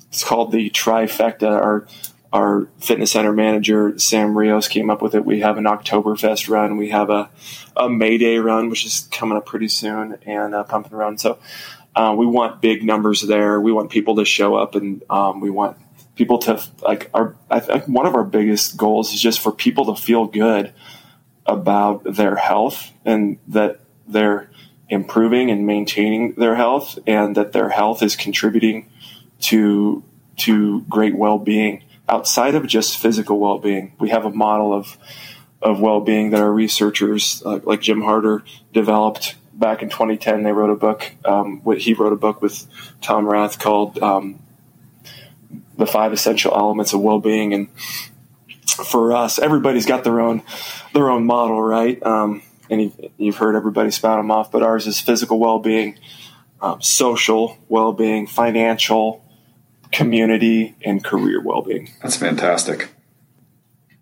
It's 0.09 0.23
called 0.23 0.51
the 0.51 0.69
trifecta. 0.69 1.49
Our, 1.49 1.87
our 2.31 2.67
fitness 2.79 3.11
center 3.11 3.33
manager, 3.33 3.97
Sam 3.97 4.37
Rios 4.37 4.67
came 4.67 4.89
up 4.91 5.01
with 5.01 5.15
it. 5.15 5.25
We 5.25 5.39
have 5.39 5.57
an 5.57 5.63
Oktoberfest 5.63 6.47
run. 6.47 6.77
We 6.77 6.89
have 6.89 7.09
a, 7.09 7.29
a 7.75 7.89
May 7.89 8.17
Day 8.17 8.37
run, 8.37 8.69
which 8.69 8.85
is 8.85 9.07
coming 9.11 9.37
up 9.37 9.47
pretty 9.47 9.67
soon 9.67 10.17
and 10.25 10.53
a 10.53 10.63
pumpkin 10.63 10.95
run. 10.95 11.17
So, 11.17 11.39
uh, 11.97 12.13
we 12.15 12.27
want 12.27 12.61
big 12.61 12.83
numbers 12.83 13.21
there. 13.21 13.59
We 13.59 13.71
want 13.71 13.89
people 13.89 14.17
to 14.17 14.25
show 14.25 14.55
up 14.55 14.75
and, 14.75 15.03
um, 15.09 15.39
we 15.41 15.49
want 15.49 15.77
people 16.13 16.37
to 16.37 16.61
like 16.83 17.09
our, 17.13 17.35
I 17.49 17.59
think 17.59 17.87
one 17.87 18.05
of 18.05 18.13
our 18.13 18.23
biggest 18.23 18.77
goals 18.77 19.13
is 19.13 19.19
just 19.19 19.39
for 19.39 19.51
people 19.51 19.85
to 19.93 19.99
feel 19.99 20.27
good 20.27 20.73
about 21.47 22.03
their 22.03 22.35
health 22.35 22.91
and 23.03 23.39
that 23.47 23.79
they're 24.07 24.51
improving 24.89 25.49
and 25.49 25.65
maintaining 25.65 26.33
their 26.33 26.55
health 26.55 26.99
and 27.07 27.35
that 27.35 27.51
their 27.51 27.69
health 27.69 28.03
is 28.03 28.15
contributing 28.15 28.89
to 29.39 30.03
to 30.37 30.81
great 30.81 31.15
well-being 31.15 31.83
outside 32.07 32.53
of 32.53 32.67
just 32.67 32.97
physical 32.97 33.39
well-being 33.39 33.93
we 33.99 34.09
have 34.09 34.23
a 34.23 34.29
model 34.29 34.71
of 34.71 34.97
of 35.61 35.81
well-being 35.81 36.29
that 36.29 36.41
our 36.41 36.51
researchers 36.51 37.41
uh, 37.45 37.59
like 37.63 37.81
Jim 37.81 38.01
Harter 38.01 38.43
developed 38.71 39.35
back 39.57 39.81
in 39.81 39.89
2010 39.89 40.43
they 40.43 40.51
wrote 40.51 40.69
a 40.69 40.75
book 40.75 41.11
um, 41.25 41.61
he 41.77 41.93
wrote 41.93 42.13
a 42.13 42.17
book 42.17 42.41
with 42.41 42.67
Tom 43.01 43.27
Rath 43.27 43.59
called 43.59 43.97
um, 43.99 44.39
the 45.77 45.87
five 45.87 46.13
essential 46.13 46.53
elements 46.53 46.93
of 46.93 47.01
well-being 47.01 47.53
and 47.53 47.69
for 48.83 49.13
us, 49.13 49.39
everybody's 49.39 49.85
got 49.85 50.03
their 50.03 50.19
own 50.19 50.43
their 50.93 51.09
own 51.09 51.25
model, 51.25 51.61
right? 51.61 52.01
Um, 52.03 52.41
and 52.69 52.81
you've, 52.81 53.11
you've, 53.17 53.37
heard 53.37 53.55
everybody 53.55 53.91
spout 53.91 54.19
them 54.19 54.29
off, 54.29 54.51
but 54.51 54.61
ours 54.61 54.87
is 54.87 54.99
physical 54.99 55.39
well 55.39 55.59
being, 55.59 55.97
um, 56.61 56.81
social 56.81 57.57
well 57.69 57.93
being, 57.93 58.27
financial, 58.27 59.23
community, 59.91 60.75
and 60.83 61.03
career 61.03 61.41
well 61.41 61.61
being. 61.61 61.89
That's 62.01 62.17
fantastic. 62.17 62.89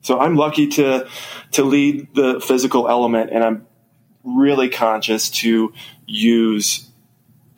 So 0.02 0.20
I'm 0.20 0.36
lucky 0.36 0.68
to 0.68 1.08
to 1.52 1.64
lead 1.64 2.14
the 2.16 2.42
physical 2.46 2.88
element, 2.88 3.30
and 3.32 3.44
I'm 3.44 3.68
really 4.26 4.70
conscious 4.70 5.30
to 5.30 5.74
use 6.06 6.90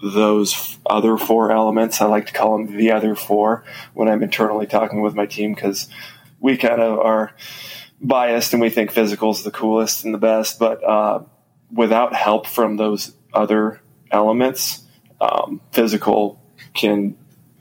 those 0.02 0.78
other 0.86 1.18
four 1.18 1.52
elements. 1.52 2.02
I 2.02 2.06
like 2.06 2.28
to 2.28 2.34
call 2.34 2.58
them 2.58 2.78
the 2.78 2.92
other 2.92 3.16
four 3.16 3.64
when 3.94 4.08
I'm 4.08 4.22
internally 4.22 4.68
talking 4.68 5.02
with 5.02 5.16
my 5.16 5.26
team 5.26 5.54
because 5.54 5.88
we 6.40 6.58
kind 6.58 6.82
of 6.82 7.00
are 7.00 7.34
biased 8.00 8.54
and 8.54 8.62
we 8.62 8.70
think 8.70 8.92
physical 8.92 9.32
is 9.32 9.44
the 9.44 9.52
coolest 9.52 10.06
and 10.06 10.14
the 10.14 10.20
best, 10.20 10.60
but 10.60 10.84
uh, 10.84 11.24
without 11.72 12.14
help 12.14 12.46
from 12.46 12.78
those 12.78 13.14
other 13.34 13.82
elements, 14.12 14.84
um, 15.20 15.62
physical 15.72 16.42
can 16.74 17.18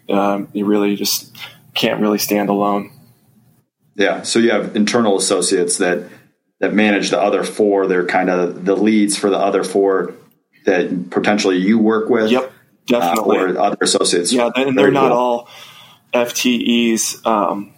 um, 0.08 0.48
you 0.52 0.64
really 0.64 0.94
just 0.94 1.36
can't 1.74 2.00
really 2.00 2.18
stand 2.18 2.48
alone. 2.48 2.92
Yeah, 3.94 4.22
so 4.22 4.38
you 4.38 4.50
have 4.50 4.76
internal 4.76 5.16
associates 5.16 5.78
that 5.78 6.04
that 6.58 6.74
manage 6.74 7.10
the 7.10 7.20
other 7.20 7.44
four. 7.44 7.86
They're 7.86 8.06
kind 8.06 8.30
of 8.30 8.64
the 8.64 8.76
leads 8.76 9.16
for 9.16 9.30
the 9.30 9.38
other 9.38 9.64
four 9.64 10.14
that 10.64 11.10
potentially 11.10 11.56
you 11.56 11.78
work 11.78 12.08
with. 12.08 12.30
Yep, 12.30 12.52
definitely. 12.86 13.38
Uh, 13.38 13.42
or 13.42 13.58
other 13.58 13.76
associates. 13.80 14.32
Yeah, 14.32 14.50
and 14.54 14.76
they're 14.76 14.90
not 14.90 15.10
cool. 15.10 15.18
all 15.18 15.48
FTEs. 16.12 17.24
Um, 17.26 17.72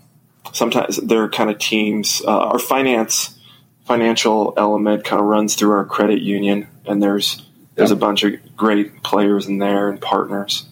sometimes 0.53 0.97
they're 0.97 1.29
kind 1.29 1.51
of 1.51 1.59
teams. 1.59 2.23
Uh, 2.25 2.39
our 2.39 2.59
finance 2.59 3.39
financial 3.85 4.53
element 4.59 5.03
kind 5.03 5.19
of 5.21 5.27
runs 5.27 5.55
through 5.55 5.73
our 5.73 5.85
credit 5.85 6.21
union, 6.21 6.69
and 6.87 7.03
there's 7.03 7.45
there's 7.75 7.91
a 7.91 7.97
bunch 7.97 8.25
of 8.25 8.35
great 8.57 9.03
players 9.03 9.47
in 9.47 9.59
there 9.59 9.89
and 9.89 10.01
partners. 10.01 10.67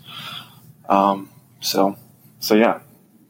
Um, 0.88 1.30
so 1.60 1.96
so 2.40 2.54
yeah, 2.54 2.80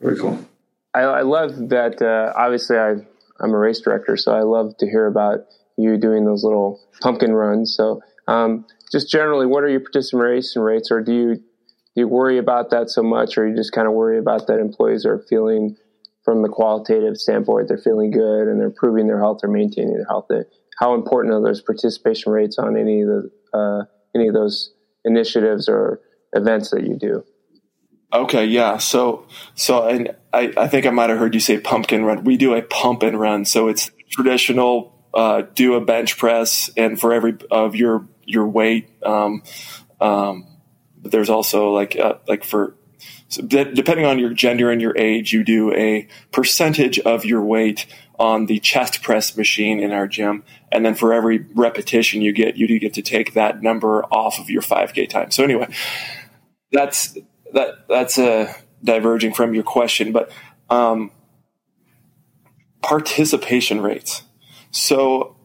very 0.00 0.18
cool. 0.18 0.45
I, 0.92 1.00
I 1.00 1.23
love 1.23 1.68
that. 1.68 2.00
Uh, 2.00 2.33
obviously, 2.37 2.76
I 2.78 2.97
I'm 3.40 3.52
a 3.52 3.59
race 3.59 3.81
director, 3.81 4.16
so 4.16 4.33
I 4.33 4.43
love 4.43 4.76
to 4.78 4.87
hear 4.87 5.07
about 5.07 5.40
you 5.76 5.99
doing 5.99 6.25
those 6.25 6.45
little 6.45 6.81
pumpkin 7.00 7.33
runs. 7.33 7.75
So 7.76 8.00
um, 8.28 8.66
just 8.93 9.11
generally, 9.11 9.47
what 9.47 9.62
are 9.62 9.69
your 9.69 9.81
participation 9.81 10.62
rates, 10.62 10.90
or 10.90 11.00
do 11.00 11.12
you 11.12 11.35
do 11.35 12.02
you 12.02 12.09
worry 12.09 12.38
about 12.38 12.71
that 12.71 12.90
so 12.90 13.02
much, 13.02 13.38
or 13.38 13.49
you 13.49 13.57
just 13.57 13.73
kind 13.73 13.87
of 13.87 13.95
worry 13.95 14.19
about 14.19 14.47
that 14.47 14.59
employees 14.59 15.07
are 15.07 15.19
feeling 15.28 15.76
from 16.26 16.43
the 16.43 16.49
qualitative 16.49 17.16
standpoint, 17.16 17.69
they're 17.69 17.78
feeling 17.78 18.11
good 18.11 18.49
and 18.49 18.59
they're 18.59 18.66
improving 18.66 19.07
their 19.07 19.21
health 19.21 19.38
or 19.45 19.49
maintaining 19.49 19.95
their 19.95 20.05
health. 20.07 20.26
How 20.78 20.95
important 20.95 21.33
are 21.33 21.40
those 21.40 21.62
participation 21.62 22.33
rates 22.33 22.59
on 22.59 22.76
any 22.76 23.02
of 23.02 23.09
the 23.09 23.31
uh, 23.55 23.85
any 24.14 24.26
of 24.26 24.35
those 24.35 24.75
initiatives 25.05 25.69
or 25.69 26.00
events 26.35 26.71
that 26.71 26.83
you 26.83 26.99
do? 26.99 27.25
Okay, 28.13 28.47
yeah. 28.47 28.79
So, 28.79 29.27
so 29.55 29.87
and 29.89 30.15
I, 30.33 30.53
I 30.57 30.69
think 30.69 30.87
I 30.87 30.91
might 30.91 31.11
have 31.11 31.19
heard 31.19 31.35
you 31.35 31.41
say 31.41 31.59
pumpkin 31.59 32.05
run. 32.05 32.25
We 32.25 32.37
do 32.37 32.55
a 32.55 32.63
pump 32.63 33.03
and 33.03 33.19
run. 33.19 33.45
So 33.45 33.69
it's 33.69 33.91
traditional. 34.11 34.95
Uh, 35.13 35.43
do 35.55 35.75
a 35.75 35.81
bench 35.81 36.19
press, 36.19 36.71
and 36.77 37.01
for 37.01 37.13
every 37.13 37.37
of 37.51 37.75
your 37.75 38.07
your 38.25 38.47
weight, 38.47 38.91
um, 39.03 39.43
um, 40.01 40.47
but 40.99 41.11
there's 41.11 41.31
also 41.31 41.73
like 41.73 41.97
uh, 41.99 42.17
like 42.29 42.45
for 42.45 42.77
so 43.29 43.43
depending 43.43 44.07
on 44.07 44.19
your 44.19 44.31
gender 44.31 44.71
and 44.71 44.81
your 44.81 44.97
age, 44.97 45.33
you 45.33 45.43
do 45.43 45.73
a 45.73 46.07
percentage 46.31 46.99
of 47.01 47.25
your 47.25 47.43
weight 47.43 47.87
on 48.19 48.47
the 48.47 48.59
chest 48.61 49.03
press 49.03 49.37
machine 49.37 49.81
in 49.81 49.93
our 49.93 50.07
gym. 50.07 50.45
And 50.71 50.85
then 50.85 50.95
for 50.95 51.13
every 51.13 51.45
repetition 51.55 52.23
you 52.23 52.33
get, 52.33 52.57
you 52.57 52.69
do 52.69 52.79
get 52.79 52.95
to 52.95 53.03
take 53.03 53.35
that 53.35 53.63
number 53.63 54.05
off 54.05 54.39
of 54.39 54.49
your 54.49 54.63
5K 54.63 55.09
time. 55.09 55.31
So 55.31 55.43
anyway, 55.45 55.69
that's, 56.73 57.19
that, 57.53 57.88
that's 57.88 58.19
a 58.19 58.33
uh, 58.33 58.53
diverging 58.83 59.35
from 59.35 59.55
your 59.55 59.65
question, 59.65 60.12
but, 60.12 60.31
um, 60.71 61.11
participation 62.83 63.81
rates. 63.81 64.23
So 64.71 65.37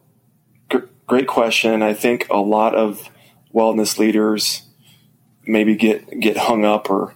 great 1.06 1.26
question. 1.26 1.82
I 1.82 1.94
think 1.94 2.26
a 2.30 2.38
lot 2.38 2.74
of 2.74 3.08
wellness 3.54 3.98
leaders 3.98 4.62
maybe 5.44 5.76
get, 5.76 6.20
get 6.20 6.36
hung 6.36 6.64
up 6.64 6.88
or 6.88 7.14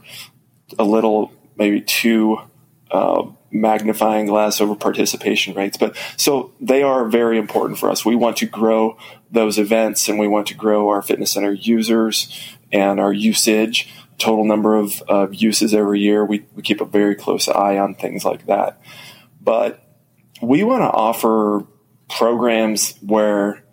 a 0.78 0.84
little 0.84 1.32
maybe 1.56 1.80
too 1.80 2.38
uh, 2.90 3.24
magnifying 3.50 4.26
glass 4.26 4.60
over 4.60 4.74
participation 4.74 5.54
rates. 5.54 5.76
But 5.76 5.96
so 6.16 6.52
they 6.60 6.82
are 6.82 7.08
very 7.08 7.38
important 7.38 7.78
for 7.78 7.88
us. 7.88 8.04
We 8.04 8.16
want 8.16 8.36
to 8.38 8.46
grow 8.46 8.98
those 9.30 9.58
events 9.58 10.08
and 10.08 10.18
we 10.18 10.28
want 10.28 10.48
to 10.48 10.54
grow 10.54 10.88
our 10.88 11.02
fitness 11.02 11.32
center 11.32 11.52
users 11.52 12.56
and 12.72 13.00
our 13.00 13.12
usage, 13.12 13.88
total 14.18 14.44
number 14.44 14.76
of, 14.76 15.02
of 15.02 15.34
uses 15.34 15.74
every 15.74 16.00
year. 16.00 16.24
We, 16.24 16.46
we 16.54 16.62
keep 16.62 16.80
a 16.80 16.84
very 16.84 17.14
close 17.14 17.48
eye 17.48 17.78
on 17.78 17.94
things 17.94 18.24
like 18.24 18.46
that. 18.46 18.80
But 19.40 19.82
we 20.42 20.64
want 20.64 20.82
to 20.82 20.90
offer 20.90 21.66
programs 22.08 22.96
where 23.00 23.64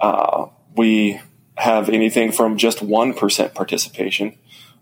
uh, 0.00 0.46
we 0.76 1.20
have 1.56 1.88
anything 1.88 2.32
from 2.32 2.56
just 2.56 2.78
1% 2.78 3.54
participation 3.54 4.38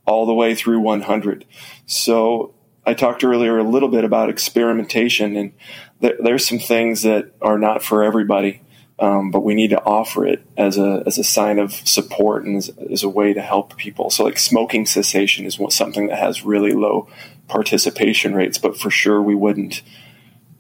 all 0.07 0.27
the 0.27 0.35
way 0.35 0.55
through 0.55 0.81
100. 0.81 1.45
So 1.87 2.55
I 2.87 2.95
talked 2.95 3.25
earlier 3.25 3.59
a 3.59 3.65
little 3.65 3.89
bit 3.89 4.05
about 4.05 4.31
experimentation, 4.31 5.37
and 5.37 5.53
th- 6.01 6.17
there's 6.23 6.49
some 6.49 6.59
things 6.59 7.03
that 7.03 7.33
are 7.43 7.59
not 7.59 7.83
for 7.83 8.03
everybody, 8.03 8.63
um, 9.01 9.31
but 9.31 9.45
we 9.45 9.55
need 9.55 9.71
to 9.71 9.83
offer 9.85 10.27
it 10.27 10.45
as 10.57 10.77
a 10.77 11.03
as 11.07 11.19
a 11.19 11.25
sign 11.25 11.59
of 11.59 11.73
support 11.73 12.45
and 12.45 12.57
as, 12.57 12.71
as 12.91 13.03
a 13.03 13.09
way 13.09 13.33
to 13.33 13.41
help 13.41 13.77
people. 13.77 14.11
So, 14.11 14.25
like 14.25 14.39
smoking 14.39 14.87
cessation 14.87 15.47
is 15.47 15.59
something 15.71 16.09
that 16.09 16.19
has 16.19 16.45
really 16.45 16.73
low 16.73 17.09
participation 17.47 18.35
rates, 18.35 18.59
but 18.59 18.79
for 18.79 18.91
sure 18.91 19.23
we 19.23 19.35
wouldn't 19.35 19.83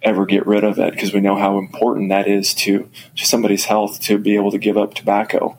ever 0.02 0.26
get 0.26 0.46
rid 0.46 0.64
of 0.64 0.78
it 0.78 0.92
because 0.92 1.12
we 1.12 1.20
know 1.20 1.36
how 1.36 1.58
important 1.58 2.10
that 2.10 2.28
is 2.28 2.54
to, 2.54 2.88
to 3.16 3.26
somebody's 3.26 3.64
health 3.64 4.00
to 4.00 4.16
be 4.18 4.36
able 4.36 4.50
to 4.52 4.58
give 4.58 4.78
up 4.78 4.94
tobacco 4.94 5.56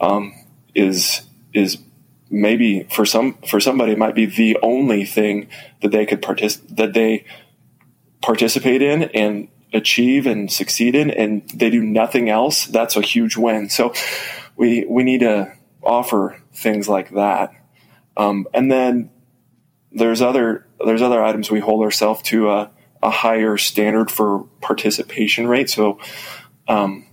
um, 0.00 0.32
is 0.74 1.22
is 1.52 1.78
maybe 2.30 2.84
for 2.84 3.04
some 3.04 3.34
for 3.46 3.60
somebody 3.60 3.92
it 3.92 3.98
might 3.98 4.14
be 4.14 4.24
the 4.24 4.58
only 4.62 5.04
thing 5.04 5.46
that 5.82 5.90
they 5.90 6.06
could 6.06 6.22
partic- 6.22 6.62
that 6.74 6.94
they 6.94 7.24
participate 8.22 8.80
in 8.80 9.02
and 9.02 9.48
achieve 9.72 10.26
and 10.26 10.50
succeed 10.50 10.94
in 10.94 11.10
and 11.10 11.48
they 11.50 11.70
do 11.70 11.82
nothing 11.82 12.28
else 12.28 12.66
that's 12.66 12.96
a 12.96 13.00
huge 13.00 13.36
win 13.36 13.68
so 13.68 13.92
we 14.56 14.84
we 14.88 15.02
need 15.02 15.20
to 15.20 15.52
offer 15.82 16.40
things 16.52 16.88
like 16.88 17.10
that 17.10 17.52
um, 18.16 18.46
and 18.52 18.70
then 18.70 19.10
there's 19.92 20.20
other 20.22 20.66
there's 20.84 21.02
other 21.02 21.22
items 21.22 21.50
we 21.50 21.60
hold 21.60 21.82
ourselves 21.82 22.22
to 22.22 22.50
a, 22.50 22.70
a, 23.02 23.10
higher 23.10 23.56
standard 23.56 24.10
for 24.10 24.44
participation 24.60 25.46
rate 25.46 25.70
so 25.70 25.98
um, 26.68 27.06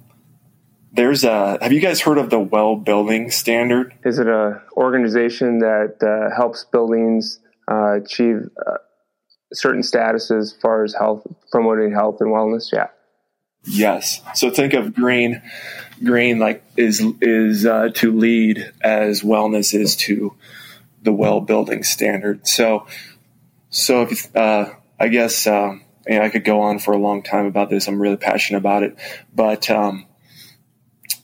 there's 0.91 1.23
a. 1.23 1.57
Have 1.61 1.71
you 1.71 1.79
guys 1.79 2.01
heard 2.01 2.17
of 2.17 2.29
the 2.29 2.39
Well 2.39 2.75
Building 2.75 3.31
Standard? 3.31 3.93
Is 4.03 4.19
it 4.19 4.27
a 4.27 4.61
organization 4.75 5.59
that 5.59 5.95
uh, 6.01 6.35
helps 6.35 6.65
buildings 6.65 7.39
uh, 7.69 8.01
achieve 8.01 8.49
uh, 8.65 8.77
certain 9.53 9.81
statuses 9.81 10.39
as 10.39 10.53
far 10.53 10.83
as 10.83 10.93
health, 10.93 11.25
promoting 11.51 11.91
health 11.91 12.17
and 12.19 12.29
wellness? 12.29 12.71
Yeah. 12.71 12.87
Yes. 13.65 14.21
So 14.35 14.49
think 14.49 14.73
of 14.73 14.93
green. 14.93 15.41
Green 16.03 16.39
like 16.39 16.63
is 16.77 17.03
is 17.21 17.65
uh, 17.65 17.89
to 17.95 18.17
LEED 18.17 18.71
as 18.81 19.21
wellness 19.21 19.73
is 19.73 19.95
to 19.97 20.35
the 21.01 21.11
well 21.11 21.41
building 21.41 21.83
standard. 21.83 22.47
So 22.47 22.87
so 23.69 24.03
if 24.03 24.35
uh, 24.35 24.71
I 24.99 25.07
guess 25.09 25.45
um, 25.45 25.83
I 26.09 26.29
could 26.29 26.45
go 26.45 26.61
on 26.61 26.79
for 26.79 26.93
a 26.93 26.97
long 26.97 27.21
time 27.21 27.45
about 27.45 27.69
this. 27.69 27.87
I'm 27.87 28.01
really 28.01 28.17
passionate 28.17 28.59
about 28.59 28.83
it, 28.83 28.97
but 29.35 29.69
um, 29.69 30.05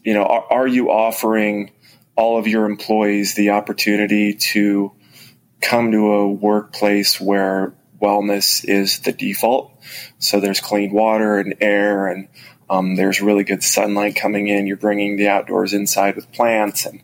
you 0.03 0.13
know, 0.13 0.23
are, 0.23 0.45
are 0.51 0.67
you 0.67 0.91
offering 0.91 1.71
all 2.15 2.37
of 2.37 2.47
your 2.47 2.65
employees 2.65 3.35
the 3.35 3.51
opportunity 3.51 4.33
to 4.33 4.91
come 5.61 5.91
to 5.91 6.13
a 6.13 6.31
workplace 6.31 7.19
where 7.19 7.73
wellness 8.01 8.63
is 8.65 8.99
the 8.99 9.11
default? 9.11 9.71
So 10.19 10.39
there's 10.39 10.59
clean 10.59 10.91
water 10.91 11.37
and 11.37 11.55
air 11.61 12.07
and 12.07 12.27
um, 12.69 12.95
there's 12.95 13.21
really 13.21 13.43
good 13.43 13.63
sunlight 13.63 14.15
coming 14.15 14.47
in. 14.47 14.67
You're 14.67 14.77
bringing 14.77 15.17
the 15.17 15.27
outdoors 15.27 15.73
inside 15.73 16.15
with 16.15 16.31
plants 16.31 16.85
and 16.85 17.01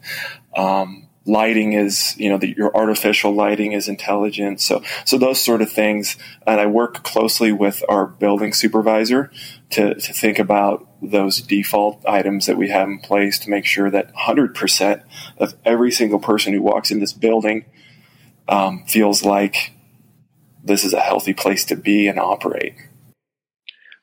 um, 0.56 1.08
lighting 1.26 1.74
is, 1.74 2.16
you 2.18 2.30
know, 2.30 2.38
the, 2.38 2.54
your 2.58 2.76
artificial 2.76 3.32
lighting 3.32 3.74
is 3.74 3.88
intelligent. 3.88 4.60
So, 4.60 4.84
so 5.06 5.18
those 5.18 5.40
sort 5.40 5.62
of 5.62 5.72
things. 5.72 6.18
And 6.48 6.60
I 6.60 6.66
work 6.66 7.04
closely 7.04 7.52
with 7.52 7.84
our 7.88 8.08
building 8.08 8.54
supervisor 8.54 9.32
to, 9.72 9.96
to 9.96 10.14
think 10.14 10.40
about 10.40 10.88
those 11.02 11.42
default 11.42 12.04
items 12.08 12.48
that 12.48 12.58
we 12.58 12.70
have 12.70 12.88
in 12.88 13.00
place 13.00 13.38
to 13.40 13.50
make 13.50 13.66
sure 13.66 13.90
that 13.92 14.14
100% 14.16 15.04
of 15.38 15.56
every 15.64 15.92
single 15.92 16.20
person 16.20 16.54
who 16.54 16.62
walks 16.62 16.92
in 16.92 17.00
this 17.00 17.14
building 17.14 17.66
um, 18.48 18.84
feels 18.86 19.24
like 19.24 19.74
this 20.64 20.84
is 20.84 20.94
a 20.94 21.00
healthy 21.00 21.34
place 21.34 21.66
to 21.66 21.76
be 21.76 22.08
and 22.08 22.20
operate. 22.20 22.76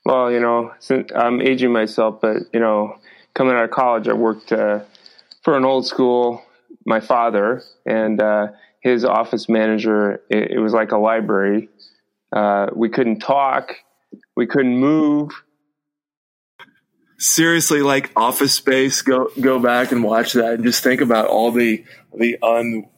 Well, 0.04 0.30
you 0.30 0.40
know, 0.40 0.72
I'm 1.14 1.40
aging 1.42 1.72
myself, 1.72 2.20
but 2.20 2.38
you 2.52 2.60
know, 2.60 2.98
coming 3.34 3.54
out 3.54 3.64
of 3.64 3.70
college, 3.70 4.08
I 4.08 4.14
worked 4.14 4.52
uh, 4.52 4.80
for 5.42 5.56
an 5.56 5.64
old 5.64 5.86
school. 5.86 6.42
My 6.86 7.00
father 7.00 7.62
and 7.84 8.18
uh, 8.20 8.48
his 8.80 9.04
office 9.04 9.48
manager. 9.48 10.22
It, 10.30 10.52
it, 10.52 10.58
was 10.58 10.72
like 10.72 10.92
a 10.92 10.96
library. 10.96 11.68
Uh, 12.32 12.68
we 12.74 12.88
couldn't 12.88 13.20
talk. 13.20 13.74
We 14.36 14.46
couldn't 14.46 14.78
move 14.78 15.32
seriously 17.20 17.82
like 17.82 18.12
office 18.14 18.54
space 18.54 19.02
go 19.02 19.28
go 19.40 19.58
back 19.58 19.90
and 19.90 20.04
watch 20.04 20.34
that 20.34 20.54
and 20.54 20.62
just 20.62 20.84
think 20.84 21.00
about 21.00 21.26
all 21.26 21.50
the 21.50 21.84
the 22.16 22.38
un 22.42 22.88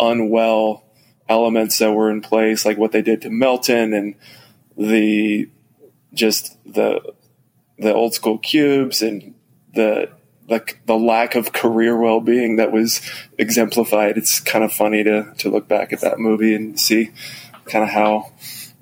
unwell 0.00 0.91
elements 1.32 1.78
that 1.78 1.92
were 1.92 2.10
in 2.10 2.20
place 2.20 2.64
like 2.64 2.78
what 2.78 2.92
they 2.92 3.02
did 3.02 3.22
to 3.22 3.30
Milton 3.30 3.94
and 3.94 4.14
the 4.76 5.48
just 6.14 6.56
the 6.70 7.00
the 7.78 7.92
old 7.92 8.14
school 8.14 8.38
cubes 8.38 9.02
and 9.02 9.34
the 9.74 10.10
the, 10.48 10.62
the 10.86 10.94
lack 10.96 11.34
of 11.34 11.52
career 11.52 11.96
well-being 11.96 12.56
that 12.56 12.72
was 12.72 13.00
exemplified 13.38 14.18
it's 14.18 14.40
kind 14.40 14.64
of 14.64 14.72
funny 14.72 15.02
to 15.02 15.32
to 15.38 15.48
look 15.48 15.66
back 15.68 15.92
at 15.92 16.00
that 16.00 16.18
movie 16.18 16.54
and 16.54 16.78
see 16.78 17.10
kind 17.64 17.82
of 17.84 17.90
how 17.90 18.30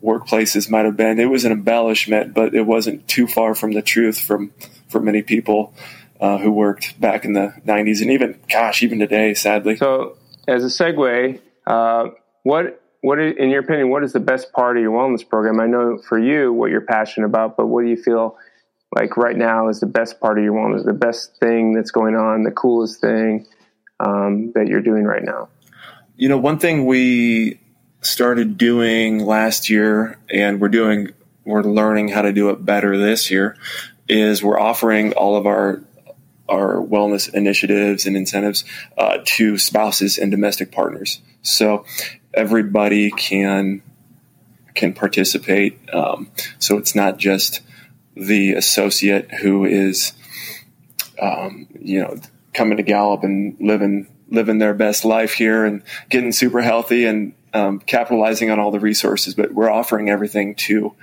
workplaces 0.02 0.70
might 0.70 0.84
have 0.84 0.96
been. 0.96 1.18
It 1.18 1.26
was 1.26 1.44
an 1.44 1.52
embellishment, 1.52 2.34
but 2.34 2.54
it 2.54 2.62
wasn't 2.62 3.06
too 3.06 3.26
far 3.26 3.54
from 3.54 3.72
the 3.72 3.82
truth 3.82 4.18
from 4.18 4.52
for 4.88 5.00
many 5.00 5.22
people 5.22 5.74
uh, 6.20 6.38
who 6.38 6.50
worked 6.50 7.00
back 7.00 7.24
in 7.24 7.32
the 7.32 7.54
90s 7.66 8.02
and 8.02 8.10
even, 8.10 8.38
gosh, 8.50 8.82
even 8.82 8.98
today, 8.98 9.34
sadly. 9.34 9.76
So, 9.76 10.16
as 10.48 10.64
a 10.64 10.66
segue, 10.66 11.40
uh, 11.66 12.08
what 12.42 12.82
what 13.02 13.18
is, 13.18 13.34
in 13.38 13.48
your 13.48 13.60
opinion, 13.60 13.90
what 13.90 14.04
is 14.04 14.12
the 14.12 14.20
best 14.20 14.52
part 14.52 14.76
of 14.76 14.82
your 14.82 14.92
wellness 14.92 15.26
program? 15.26 15.60
I 15.60 15.66
know 15.66 15.98
for 16.06 16.18
you 16.18 16.52
what 16.52 16.70
you're 16.70 16.82
passionate 16.82 17.26
about, 17.26 17.56
but 17.56 17.66
what 17.66 17.82
do 17.82 17.88
you 17.88 17.96
feel 17.96 18.36
like 18.94 19.16
right 19.16 19.36
now 19.36 19.68
is 19.68 19.80
the 19.80 19.86
best 19.86 20.20
part 20.20 20.38
of 20.38 20.44
your 20.44 20.54
wellness, 20.54 20.84
the 20.84 20.92
best 20.92 21.36
thing 21.38 21.72
that's 21.72 21.90
going 21.90 22.14
on, 22.14 22.42
the 22.42 22.50
coolest 22.50 23.00
thing 23.00 23.46
um, 24.00 24.52
that 24.54 24.66
you're 24.66 24.82
doing 24.82 25.04
right 25.04 25.22
now? 25.22 25.48
You 26.16 26.28
know, 26.28 26.36
one 26.36 26.58
thing 26.58 26.84
we 26.84 27.60
started 28.02 28.58
doing 28.58 29.24
last 29.24 29.70
year, 29.70 30.18
and 30.30 30.60
we're 30.60 30.68
doing 30.68 31.12
we're 31.44 31.62
learning 31.62 32.08
how 32.08 32.22
to 32.22 32.32
do 32.32 32.50
it 32.50 32.64
better 32.64 32.98
this 32.98 33.30
year, 33.30 33.56
is 34.08 34.42
we're 34.42 34.60
offering 34.60 35.12
all 35.14 35.36
of 35.36 35.46
our 35.46 35.82
our 36.48 36.76
wellness 36.84 37.32
initiatives 37.32 38.06
and 38.06 38.16
incentives 38.16 38.64
uh, 38.98 39.18
to 39.24 39.56
spouses 39.56 40.18
and 40.18 40.30
domestic 40.30 40.72
partners. 40.72 41.20
So 41.42 41.84
everybody 42.34 43.10
can 43.10 43.82
can 44.74 44.92
participate. 44.92 45.78
Um, 45.92 46.30
so 46.58 46.78
it's 46.78 46.94
not 46.94 47.18
just 47.18 47.60
the 48.16 48.52
associate 48.52 49.32
who 49.34 49.64
is, 49.64 50.12
um, 51.20 51.66
you 51.80 52.00
know, 52.00 52.16
coming 52.54 52.76
to 52.76 52.82
Gallup 52.82 53.24
and 53.24 53.56
living 53.60 54.08
living 54.30 54.58
their 54.58 54.74
best 54.74 55.04
life 55.04 55.32
here 55.32 55.64
and 55.64 55.82
getting 56.08 56.32
super 56.32 56.60
healthy 56.60 57.04
and 57.04 57.34
um, 57.52 57.80
capitalizing 57.80 58.50
on 58.50 58.60
all 58.60 58.70
the 58.70 58.78
resources, 58.80 59.34
but 59.34 59.52
we're 59.52 59.70
offering 59.70 60.08
everything 60.08 60.54
to 60.54 60.94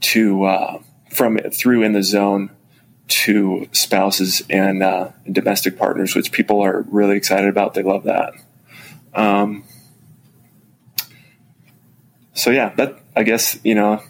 to 0.00 0.44
uh, 0.44 0.82
from 1.10 1.38
through 1.38 1.82
in 1.82 1.92
the 1.92 2.02
zone 2.02 2.50
to 3.08 3.68
spouses 3.72 4.42
and 4.48 4.82
uh, 4.82 5.10
domestic 5.30 5.76
partners, 5.76 6.14
which 6.14 6.32
people 6.32 6.60
are 6.60 6.82
really 6.88 7.16
excited 7.16 7.48
about. 7.48 7.74
They 7.74 7.82
love 7.82 8.04
that. 8.04 8.32
Um, 9.14 9.64
so 12.34 12.50
yeah, 12.50 12.74
that 12.76 13.00
I 13.14 13.22
guess 13.22 13.58
you 13.64 13.74
know 13.74 14.02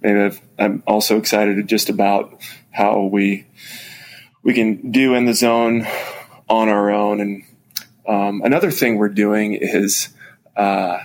maybe 0.00 0.38
i 0.58 0.64
am 0.64 0.82
also 0.86 1.18
excited 1.18 1.66
just 1.66 1.88
about 1.88 2.40
how 2.70 3.02
we 3.02 3.46
we 4.42 4.54
can 4.54 4.90
do 4.92 5.14
in 5.14 5.24
the 5.24 5.34
zone 5.34 5.86
on 6.48 6.68
our 6.68 6.90
own. 6.90 7.20
And 7.20 7.44
um, 8.06 8.42
another 8.42 8.70
thing 8.70 8.96
we're 8.96 9.08
doing 9.08 9.54
is 9.54 10.08
uh, 10.56 10.98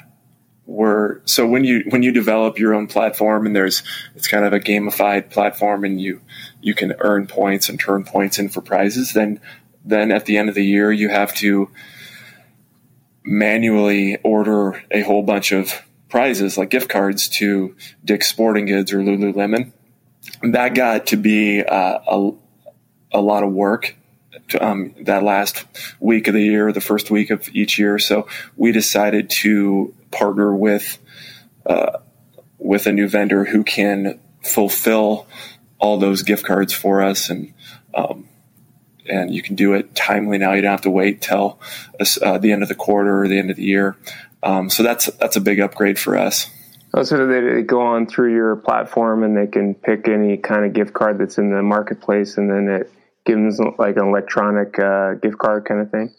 we're 0.65 1.19
so 1.25 1.45
when 1.45 1.63
you 1.63 1.83
when 1.89 2.03
you 2.03 2.11
develop 2.11 2.57
your 2.57 2.73
own 2.73 2.87
platform 2.87 3.45
and 3.45 3.55
there's 3.55 3.83
it's 4.15 4.27
kind 4.27 4.45
of 4.45 4.53
a 4.53 4.59
gamified 4.59 5.29
platform 5.29 5.83
and 5.83 5.99
you 5.99 6.21
you 6.61 6.73
can 6.73 6.93
earn 6.99 7.27
points 7.27 7.67
and 7.67 7.79
turn 7.79 8.05
points 8.05 8.39
in 8.39 8.47
for 8.47 8.61
prizes 8.61 9.11
then 9.11 9.41
then 9.83 10.09
at 10.09 10.25
the 10.25 10.37
end 10.37 10.47
of 10.47 10.55
the 10.55 10.63
year 10.63 10.89
you 10.89 11.09
have 11.09 11.33
to 11.33 11.69
manually 13.25 14.17
order 14.23 14.81
a 14.89 15.01
whole 15.01 15.21
bunch 15.21 15.51
of 15.51 15.83
prizes 16.13 16.59
like 16.59 16.69
gift 16.69 16.89
cards 16.89 17.27
to 17.27 17.75
Dick's 18.05 18.27
Sporting 18.27 18.67
Goods 18.67 18.93
or 18.93 18.99
Lululemon. 18.99 19.71
That 20.43 20.75
got 20.75 21.07
to 21.07 21.17
be 21.17 21.63
uh, 21.63 21.99
a, 22.07 22.31
a 23.13 23.19
lot 23.19 23.41
of 23.41 23.51
work 23.51 23.95
um, 24.61 24.93
that 25.05 25.23
last 25.23 25.65
week 25.99 26.27
of 26.27 26.35
the 26.35 26.43
year, 26.43 26.71
the 26.71 26.81
first 26.81 27.09
week 27.09 27.31
of 27.31 27.49
each 27.55 27.79
year. 27.79 27.97
So 27.97 28.27
we 28.55 28.71
decided 28.71 29.31
to 29.41 29.95
partner 30.11 30.55
with 30.55 30.99
uh, 31.65 31.97
with 32.59 32.85
a 32.85 32.91
new 32.91 33.07
vendor 33.07 33.43
who 33.43 33.63
can 33.63 34.19
fulfill 34.43 35.25
all 35.79 35.97
those 35.97 36.21
gift 36.21 36.45
cards 36.45 36.73
for 36.73 37.01
us, 37.01 37.31
and 37.31 37.55
um, 37.95 38.29
and 39.09 39.33
you 39.33 39.41
can 39.41 39.55
do 39.55 39.73
it 39.73 39.95
timely 39.95 40.37
now. 40.37 40.53
You 40.53 40.61
don't 40.61 40.69
have 40.69 40.81
to 40.81 40.91
wait 40.91 41.23
till 41.23 41.59
uh, 42.21 42.37
the 42.37 42.51
end 42.51 42.61
of 42.61 42.69
the 42.69 42.75
quarter 42.75 43.23
or 43.23 43.27
the 43.27 43.39
end 43.39 43.49
of 43.49 43.57
the 43.57 43.63
year. 43.63 43.97
Um, 44.43 44.69
so 44.69 44.83
that's 44.83 45.05
that's 45.13 45.37
a 45.37 45.41
big 45.41 45.59
upgrade 45.59 45.97
for 45.97 46.17
us. 46.17 46.49
Oh, 46.93 47.03
so 47.03 47.25
they 47.25 47.63
go 47.63 47.81
on 47.81 48.05
through 48.05 48.33
your 48.33 48.55
platform 48.57 49.23
and 49.23 49.35
they 49.35 49.47
can 49.47 49.73
pick 49.73 50.07
any 50.07 50.37
kind 50.37 50.65
of 50.65 50.73
gift 50.73 50.93
card 50.93 51.17
that's 51.17 51.37
in 51.37 51.49
the 51.49 51.63
marketplace, 51.63 52.37
and 52.37 52.51
then 52.51 52.67
it 52.67 52.91
gives 53.25 53.57
them 53.57 53.73
like 53.79 53.95
an 53.95 54.07
electronic 54.07 54.77
uh, 54.77 55.13
gift 55.13 55.37
card 55.37 55.65
kind 55.65 55.81
of 55.81 55.89
thing. 55.89 56.13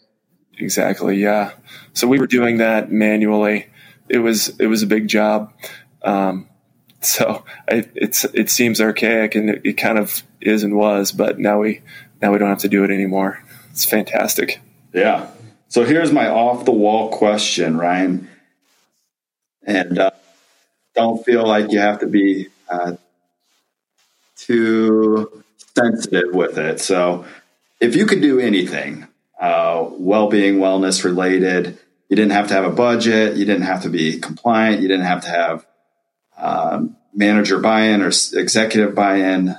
Exactly. 0.57 1.17
Yeah. 1.17 1.51
So 1.93 2.07
we 2.07 2.19
were 2.19 2.27
doing 2.27 2.57
that 2.57 2.91
manually. 2.91 3.67
It 4.09 4.19
was 4.19 4.59
it 4.59 4.67
was 4.67 4.83
a 4.83 4.87
big 4.87 5.07
job. 5.07 5.53
Um, 6.03 6.49
so 7.01 7.45
I, 7.69 7.87
it's 7.95 8.25
it 8.25 8.49
seems 8.49 8.81
archaic, 8.81 9.35
and 9.35 9.49
it, 9.49 9.61
it 9.63 9.73
kind 9.73 9.97
of 9.97 10.23
is 10.41 10.63
and 10.63 10.75
was, 10.75 11.11
but 11.11 11.39
now 11.39 11.59
we 11.59 11.81
now 12.21 12.31
we 12.31 12.37
don't 12.37 12.49
have 12.49 12.59
to 12.59 12.69
do 12.69 12.83
it 12.83 12.91
anymore. 12.91 13.43
It's 13.71 13.85
fantastic. 13.85 14.61
Yeah. 14.93 15.29
So 15.67 15.83
here's 15.83 16.11
my 16.11 16.29
off 16.29 16.65
the 16.65 16.71
wall 16.71 17.09
question, 17.09 17.77
Ryan, 17.77 18.29
and 19.65 19.99
uh, 19.99 20.11
don't 20.95 21.25
feel 21.25 21.45
like 21.45 21.71
you 21.71 21.79
have 21.79 21.99
to 21.99 22.07
be 22.07 22.47
uh, 22.69 22.93
too 24.37 25.43
sensitive 25.75 26.33
with 26.33 26.57
it. 26.57 26.79
So 26.79 27.25
if 27.79 27.95
you 27.95 28.05
could 28.05 28.21
do 28.21 28.39
anything, 28.39 29.07
uh, 29.39 29.89
well 29.91 30.29
being, 30.29 30.59
wellness 30.59 31.03
related, 31.03 31.77
you 32.09 32.15
didn't 32.15 32.31
have 32.31 32.47
to 32.49 32.53
have 32.53 32.65
a 32.65 32.69
budget, 32.69 33.35
you 33.35 33.45
didn't 33.45 33.63
have 33.63 33.83
to 33.83 33.89
be 33.89 34.19
compliant, 34.19 34.81
you 34.81 34.87
didn't 34.87 35.05
have 35.05 35.23
to 35.23 35.29
have 35.29 35.65
um, 36.37 36.95
manager 37.13 37.59
buy 37.59 37.81
in 37.81 38.01
or 38.01 38.07
executive 38.07 38.95
buy 38.95 39.17
in. 39.17 39.55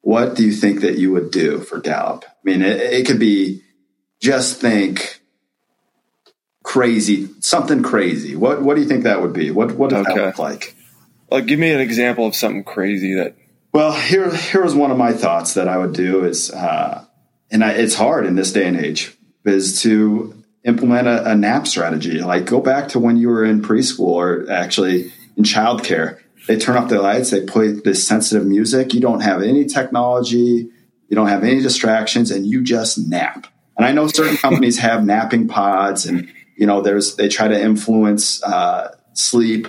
What 0.00 0.34
do 0.34 0.44
you 0.44 0.52
think 0.52 0.80
that 0.80 0.96
you 0.96 1.12
would 1.12 1.30
do 1.30 1.60
for 1.60 1.78
Gallup? 1.78 2.24
I 2.26 2.32
mean, 2.42 2.62
it, 2.62 2.80
it 2.80 3.06
could 3.06 3.18
be 3.18 3.62
just 4.20 4.60
think 4.60 5.19
crazy, 6.70 7.28
something 7.40 7.82
crazy. 7.82 8.36
What 8.36 8.62
What 8.62 8.76
do 8.76 8.82
you 8.82 8.86
think 8.86 9.02
that 9.02 9.20
would 9.20 9.32
be? 9.32 9.50
What 9.50 9.72
What 9.72 9.90
does 9.90 10.06
okay. 10.06 10.14
that 10.14 10.26
look 10.26 10.38
like? 10.38 10.76
Like, 11.28 11.46
give 11.46 11.58
me 11.58 11.72
an 11.72 11.80
example 11.80 12.26
of 12.26 12.36
something 12.36 12.62
crazy 12.62 13.14
that 13.14 13.34
well, 13.72 13.92
here 13.92 14.32
here 14.32 14.62
was 14.62 14.74
one 14.74 14.92
of 14.92 14.96
my 14.96 15.12
thoughts 15.12 15.54
that 15.54 15.66
I 15.66 15.78
would 15.78 15.92
do 15.92 16.24
is, 16.24 16.50
uh, 16.52 17.04
and 17.50 17.64
I, 17.64 17.72
it's 17.72 17.96
hard 17.96 18.24
in 18.24 18.36
this 18.36 18.52
day 18.52 18.68
and 18.68 18.76
age, 18.76 19.16
is 19.44 19.82
to 19.82 20.44
implement 20.64 21.08
a, 21.08 21.32
a, 21.32 21.34
nap 21.34 21.66
strategy. 21.66 22.20
Like 22.20 22.44
go 22.46 22.60
back 22.60 22.88
to 22.90 23.00
when 23.00 23.16
you 23.16 23.28
were 23.28 23.44
in 23.44 23.62
preschool 23.62 24.00
or 24.00 24.50
actually 24.50 25.12
in 25.36 25.42
childcare. 25.42 26.20
They 26.46 26.56
turn 26.56 26.76
off 26.76 26.88
the 26.88 27.02
lights. 27.02 27.30
They 27.30 27.46
play 27.46 27.72
this 27.72 28.06
sensitive 28.06 28.46
music. 28.46 28.94
You 28.94 29.00
don't 29.00 29.20
have 29.20 29.42
any 29.42 29.64
technology. 29.64 30.68
You 31.08 31.16
don't 31.16 31.28
have 31.28 31.42
any 31.42 31.60
distractions, 31.60 32.30
and 32.30 32.46
you 32.46 32.62
just 32.62 32.96
nap. 33.08 33.48
And 33.76 33.84
I 33.84 33.92
know 33.92 34.06
certain 34.06 34.36
companies 34.36 34.78
have 34.78 35.04
napping 35.04 35.48
pods, 35.48 36.06
and 36.06 36.30
you 36.60 36.66
know 36.66 36.80
there's 36.80 37.16
they 37.16 37.28
try 37.28 37.48
to 37.48 37.60
influence 37.60 38.42
uh, 38.44 38.94
sleep, 39.14 39.66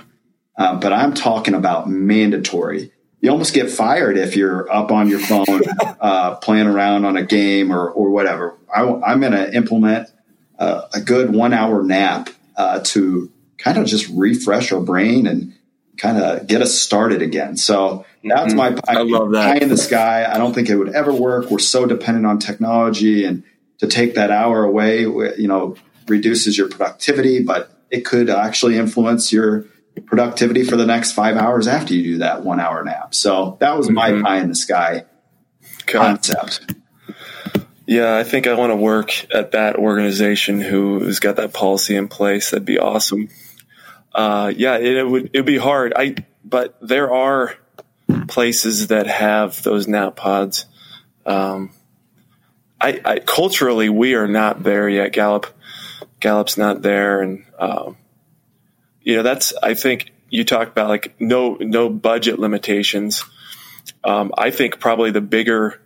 uh, 0.57 0.75
but 0.75 0.93
I'm 0.93 1.15
talking 1.15 1.55
about 1.55 1.89
mandatory 1.89 2.91
you 3.21 3.29
almost 3.29 3.53
get 3.53 3.69
fired 3.69 4.17
if 4.17 4.35
you're 4.35 4.71
up 4.71 4.91
on 4.91 5.07
your 5.07 5.19
phone 5.19 5.61
uh, 6.01 6.35
playing 6.37 6.67
around 6.67 7.05
on 7.05 7.15
a 7.17 7.23
game 7.23 7.71
or, 7.71 7.89
or 7.89 8.09
whatever. 8.09 8.57
I, 8.73 8.81
am 8.81 9.19
going 9.19 9.33
to 9.33 9.55
implement 9.55 10.09
uh, 10.57 10.87
a 10.93 10.99
good 10.99 11.33
one 11.33 11.53
hour 11.53 11.83
nap 11.83 12.29
uh, 12.57 12.81
to 12.85 13.31
kind 13.57 13.77
of 13.77 13.85
just 13.85 14.09
refresh 14.09 14.71
our 14.71 14.81
brain 14.81 15.27
and 15.27 15.53
kind 15.97 16.17
of 16.17 16.47
get 16.47 16.63
us 16.63 16.73
started 16.73 17.21
again. 17.21 17.57
So 17.57 18.05
that's 18.23 18.53
mm-hmm. 18.53 18.75
my 18.75 18.81
I 18.87 19.03
love 19.03 19.31
that. 19.31 19.53
pie 19.53 19.63
in 19.63 19.69
the 19.69 19.77
sky. 19.77 20.25
I 20.27 20.39
don't 20.39 20.53
think 20.53 20.69
it 20.69 20.75
would 20.75 20.95
ever 20.95 21.13
work. 21.13 21.51
We're 21.51 21.59
so 21.59 21.85
dependent 21.85 22.25
on 22.25 22.39
technology, 22.39 23.25
and 23.25 23.43
to 23.79 23.87
take 23.87 24.15
that 24.15 24.31
hour 24.31 24.63
away, 24.63 25.01
you 25.01 25.47
know, 25.47 25.75
reduces 26.07 26.57
your 26.57 26.69
productivity, 26.69 27.43
but 27.43 27.71
it 27.89 28.05
could 28.05 28.29
actually 28.29 28.77
influence 28.77 29.31
your 29.31 29.65
productivity 30.05 30.63
for 30.63 30.77
the 30.77 30.85
next 30.85 31.11
five 31.11 31.35
hours 31.35 31.67
after 31.67 31.93
you 31.93 32.03
do 32.03 32.17
that 32.19 32.43
one 32.43 32.59
hour 32.59 32.83
nap. 32.83 33.13
So 33.13 33.57
that 33.59 33.77
was 33.77 33.89
my 33.89 34.11
mm-hmm. 34.11 34.23
pie 34.23 34.37
in 34.39 34.49
the 34.49 34.55
sky 34.55 35.05
okay. 35.81 35.97
concept. 35.97 36.73
Yeah, 37.85 38.15
I 38.15 38.23
think 38.23 38.47
I 38.47 38.53
want 38.53 38.71
to 38.71 38.77
work 38.77 39.25
at 39.33 39.51
that 39.51 39.75
organization 39.75 40.61
who's 40.61 41.19
got 41.19 41.35
that 41.35 41.51
policy 41.51 41.95
in 41.95 42.07
place. 42.07 42.51
That'd 42.51 42.65
be 42.65 42.79
awesome. 42.79 43.27
Uh, 44.13 44.53
yeah, 44.55 44.77
it, 44.77 44.97
it 44.97 45.07
would 45.07 45.25
it'd 45.33 45.45
be 45.45 45.57
hard. 45.57 45.93
I 45.95 46.15
but 46.43 46.77
there 46.81 47.13
are 47.13 47.55
places 48.27 48.87
that 48.87 49.07
have 49.07 49.61
those 49.63 49.87
nap 49.87 50.15
pods. 50.15 50.65
Um, 51.25 51.71
I, 52.79 52.99
I, 53.05 53.19
culturally 53.19 53.89
we 53.89 54.15
are 54.15 54.27
not 54.27 54.63
there 54.63 54.89
yet. 54.89 55.13
Gallup 55.13 55.47
Gallup's 56.21 56.57
not 56.57 56.81
there, 56.81 57.21
and 57.21 57.45
um, 57.59 57.97
you 59.01 59.15
know, 59.15 59.23
that's, 59.23 59.53
I 59.61 59.73
think 59.73 60.11
you 60.29 60.43
talk 60.43 60.69
about 60.69 60.87
like 60.87 61.19
no, 61.19 61.55
no 61.55 61.89
budget 61.89 62.39
limitations. 62.39 63.23
Um, 64.03 64.31
I 64.37 64.51
think 64.51 64.79
probably 64.79 65.11
the 65.11 65.21
bigger 65.21 65.81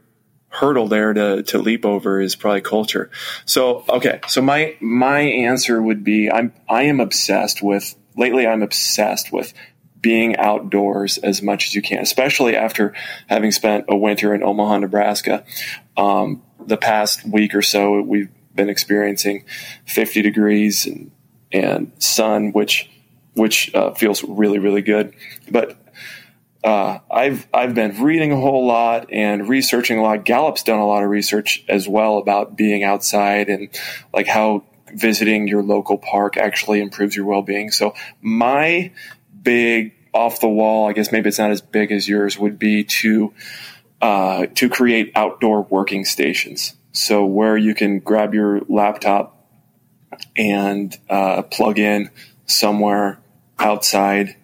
hurdle 0.50 0.88
there 0.88 1.14
to, 1.14 1.44
to 1.44 1.58
leap 1.58 1.86
over 1.86 2.22
is 2.22 2.36
probably 2.36 2.62
culture. 2.62 3.10
So, 3.46 3.84
okay. 3.90 4.20
So 4.28 4.42
my, 4.42 4.76
my 4.80 5.20
answer 5.20 5.82
would 5.82 6.04
be 6.04 6.32
I'm, 6.32 6.54
I 6.70 6.84
am 6.84 7.00
obsessed 7.00 7.62
with, 7.62 7.96
lately 8.16 8.48
I'm 8.48 8.62
obsessed 8.62 9.32
with 9.32 9.54
being 10.00 10.38
outdoors 10.38 11.18
as 11.18 11.42
much 11.42 11.68
as 11.68 11.76
you 11.76 11.82
can, 11.82 12.00
especially 12.00 12.56
after 12.56 12.94
having 13.28 13.52
spent 13.52 13.86
a 13.90 13.96
winter 13.96 14.34
in 14.36 14.44
Omaha, 14.44 14.80
Nebraska. 14.80 15.44
Um, 15.98 16.44
the 16.66 16.78
past 16.78 17.26
week 17.26 17.56
or 17.56 17.62
so, 17.62 18.02
we've 18.02 18.30
been 18.56 18.70
experiencing 18.70 19.46
50 19.86 20.22
degrees 20.22 20.86
and, 20.86 21.12
and 21.52 21.92
sun, 22.00 22.52
which 22.52 22.90
which 23.34 23.74
uh, 23.76 23.94
feels 23.94 24.24
really 24.24 24.60
really 24.60 24.82
good. 24.82 25.14
But 25.52 25.78
uh, 26.64 27.00
I've 27.12 27.48
I've 27.54 27.76
been 27.76 28.02
reading 28.02 28.32
a 28.32 28.38
whole 28.38 28.66
lot 28.66 29.12
and 29.12 29.48
researching 29.48 30.00
a 30.00 30.02
lot. 30.02 30.26
Gallup's 30.26 30.64
done 30.64 30.80
a 30.80 30.88
lot 30.88 31.04
of 31.04 31.10
research 31.10 31.64
as 31.70 31.88
well 31.88 32.18
about 32.18 32.58
being 32.58 32.84
outside 32.84 33.50
and 33.50 33.70
like 34.14 34.26
how 34.26 34.64
visiting 34.92 35.48
your 35.48 35.62
local 35.62 35.98
park 35.98 36.38
actually 36.38 36.82
improves 36.82 37.16
your 37.16 37.26
well 37.26 37.44
being. 37.44 37.70
So 37.72 37.94
my 38.22 38.92
big 39.44 39.94
off 40.12 40.40
the 40.40 40.50
wall, 40.50 40.90
I 40.90 40.94
guess 40.94 41.12
maybe 41.12 41.28
it's 41.28 41.38
not 41.38 41.52
as 41.52 41.62
big 41.62 41.92
as 41.92 42.08
yours, 42.08 42.40
would 42.40 42.58
be 42.58 42.84
to 42.84 43.34
uh, 44.02 44.48
to 44.56 44.70
create 44.70 45.12
outdoor 45.16 45.64
working 45.64 46.04
stations. 46.06 46.76
So 46.96 47.26
where 47.26 47.58
you 47.58 47.76
can 47.76 48.00
grab 48.00 48.34
your 48.34 48.62
laptop 48.70 49.36
and 50.38 50.98
uh, 51.10 51.42
plug 51.44 51.78
in 51.78 52.10
somewhere 52.46 53.20
outside 53.60 54.36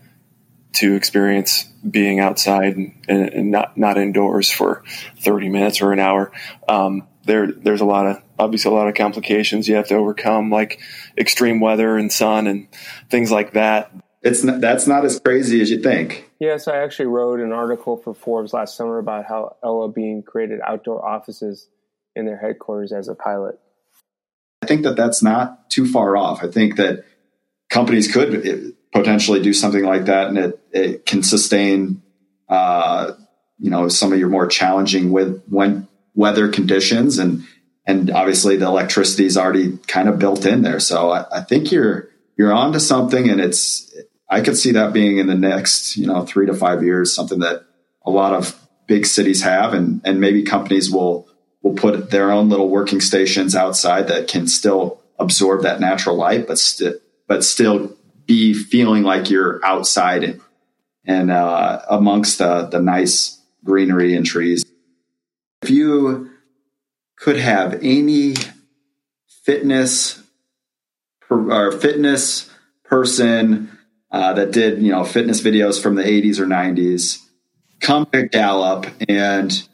to 0.74 0.96
experience 0.96 1.64
being 1.90 2.20
outside 2.20 2.76
and, 2.76 2.94
and, 3.08 3.52
not 3.52 3.78
not 3.78 3.98
indoors 3.98 4.50
for 4.50 4.84
30 5.20 5.50
minutes 5.50 5.82
or 5.82 5.92
an 5.92 6.00
hour. 6.00 6.32
Um, 6.68 7.08
there 7.26 7.52
there's 7.52 7.82
a 7.82 7.86
lot 7.86 8.06
of 8.06 8.22
obviously 8.38 8.72
a 8.72 8.74
lot 8.74 8.88
of 8.88 8.96
complications 8.96 9.68
you 9.68 9.76
have 9.76 9.88
to 9.88 9.96
overcome, 9.96 10.50
like 10.50 10.80
extreme 11.18 11.60
weather 11.60 11.98
and 11.98 12.12
sun 12.12 12.48
and 12.48 12.68
things 13.10 13.32
like 13.32 13.54
that. 13.54 13.92
It's 14.22 14.44
not, 14.44 14.62
that's 14.62 14.88
not 14.88 15.04
as 15.04 15.20
crazy 15.20 15.62
as 15.62 15.72
you 15.72 15.82
think. 15.82 16.30
Yes, 16.40 16.68
I 16.68 16.78
actually 16.78 17.08
wrote 17.08 17.40
an 17.40 17.52
article 17.52 17.98
for 17.98 18.14
Forbes 18.14 18.54
last 18.54 18.76
summer 18.76 19.00
about 19.00 19.26
how 19.26 19.56
L.L.Bean 19.64 20.22
created 20.22 20.60
outdoor 20.66 21.04
offices 21.04 21.68
in 22.16 22.26
their 22.26 22.38
headquarters 22.38 22.92
as 22.92 23.08
a 23.08 23.16
pilot. 23.16 23.60
I 24.62 24.68
think 24.68 24.84
that 24.84 24.96
that's 24.96 25.24
not 25.24 25.70
too 25.70 25.88
far 25.88 26.16
off. 26.16 26.44
I 26.44 26.48
think 26.48 26.76
that 26.76 27.06
companies 27.70 28.12
could 28.12 28.76
potentially 28.94 29.42
do 29.42 29.54
something 29.54 29.84
like 29.84 30.06
that, 30.06 30.28
and 30.28 30.38
it 30.38 30.60
it 30.72 31.06
can 31.06 31.24
sustain, 31.24 32.02
uh, 32.48 33.14
you 33.58 33.70
know, 33.70 33.88
some 33.88 34.14
of 34.14 34.20
your 34.20 34.30
more 34.30 34.48
challenging 34.48 35.12
with 35.12 35.44
when 35.48 35.88
weather 36.14 36.50
conditions, 36.50 37.18
and 37.18 37.44
and 37.86 38.12
obviously 38.12 38.58
the 38.58 38.66
electricity 38.66 39.26
is 39.26 39.38
already 39.38 39.78
kind 39.88 40.08
of 40.08 40.20
built 40.20 40.46
in 40.46 40.62
there. 40.62 40.80
So 40.80 41.10
I, 41.10 41.40
I 41.40 41.42
think 41.42 41.72
you're 41.72 42.10
you're 42.38 42.54
onto 42.54 42.80
something, 42.80 43.30
and 43.30 43.42
it's 43.42 43.92
I 44.30 44.42
could 44.42 44.58
see 44.58 44.74
that 44.74 44.94
being 44.94 45.18
in 45.18 45.28
the 45.28 45.36
next 45.36 45.98
you 45.98 46.06
know 46.06 46.24
three 46.26 46.46
to 46.46 46.54
five 46.54 46.84
years 46.84 47.16
something 47.16 47.40
that 47.40 47.66
a 48.06 48.12
lot 48.12 48.34
of 48.34 48.56
big 48.88 49.06
cities 49.06 49.42
have, 49.42 49.74
and 49.74 50.02
and 50.04 50.20
maybe 50.20 50.44
companies 50.44 50.92
will 50.92 51.28
will 51.62 51.74
put 51.74 52.10
their 52.10 52.32
own 52.32 52.50
little 52.50 52.70
working 52.70 53.02
stations 53.02 53.56
outside 53.56 54.08
that 54.08 54.28
can 54.28 54.48
still 54.48 55.02
absorb 55.20 55.64
that 55.64 55.80
natural 55.80 56.16
light, 56.16 56.48
but 56.48 56.58
still 56.58 56.94
but 57.28 57.44
still 57.44 57.96
be 58.26 58.54
feeling 58.54 59.04
like 59.04 59.30
you're 59.30 59.64
outside 59.64 60.40
and 61.06 61.32
uh, 61.32 61.82
amongst 61.90 62.38
the, 62.40 62.66
the 62.68 62.80
nice 62.80 63.40
greenery 63.64 64.16
and 64.16 64.26
trees. 64.26 64.64
If 65.62 65.70
you 65.70 66.32
could 67.16 67.38
have 67.38 67.80
any 67.82 68.36
fitness 69.44 70.22
or 71.30 71.72
fitness 71.72 72.50
person 72.84 73.78
uh, 74.12 74.34
that 74.34 74.52
did 74.52 74.82
you 74.82 74.92
know 74.92 75.06
fitness 75.06 75.42
videos 75.42 75.82
from 75.82 75.96
the 75.96 76.04
80s 76.04 76.40
or 76.40 76.46
90s 76.46 77.20
come 77.80 78.06
to 78.08 78.28
Gallup 78.28 78.86
and 79.08 79.68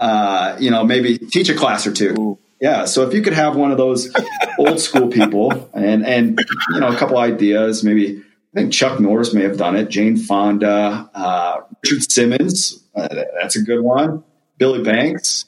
uh, 0.00 0.56
you 0.58 0.70
know 0.70 0.82
maybe 0.82 1.18
teach 1.18 1.48
a 1.48 1.54
class 1.54 1.86
or 1.86 1.92
two. 1.92 2.14
Ooh. 2.18 2.38
Yeah, 2.60 2.84
so 2.84 3.06
if 3.06 3.14
you 3.14 3.22
could 3.22 3.32
have 3.32 3.56
one 3.56 3.70
of 3.72 3.78
those 3.78 4.14
old 4.58 4.80
school 4.80 5.08
people 5.08 5.70
and 5.72 6.04
and 6.04 6.38
you 6.72 6.80
know 6.80 6.88
a 6.88 6.96
couple 6.96 7.16
ideas, 7.18 7.84
maybe 7.84 8.22
I 8.54 8.60
think 8.60 8.72
Chuck 8.72 9.00
Norris 9.00 9.32
may 9.32 9.42
have 9.42 9.56
done 9.56 9.76
it. 9.76 9.88
Jane 9.88 10.16
Fonda, 10.16 11.08
uh, 11.14 11.60
Richard 11.82 12.10
Simmons, 12.10 12.82
uh, 12.94 13.08
that's 13.40 13.56
a 13.56 13.62
good 13.62 13.80
one. 13.80 14.24
Billy 14.58 14.82
Blanks. 14.82 15.46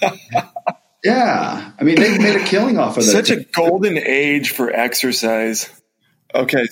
yeah, 1.04 1.72
I 1.78 1.84
mean 1.84 1.96
they 1.96 2.16
made 2.16 2.36
a 2.36 2.44
killing 2.44 2.78
off 2.78 2.96
of 2.96 3.04
that. 3.04 3.12
Such 3.12 3.30
a 3.30 3.44
golden 3.44 3.98
age 3.98 4.50
for 4.50 4.70
exercise. 4.70 5.68
Okay, 6.34 6.66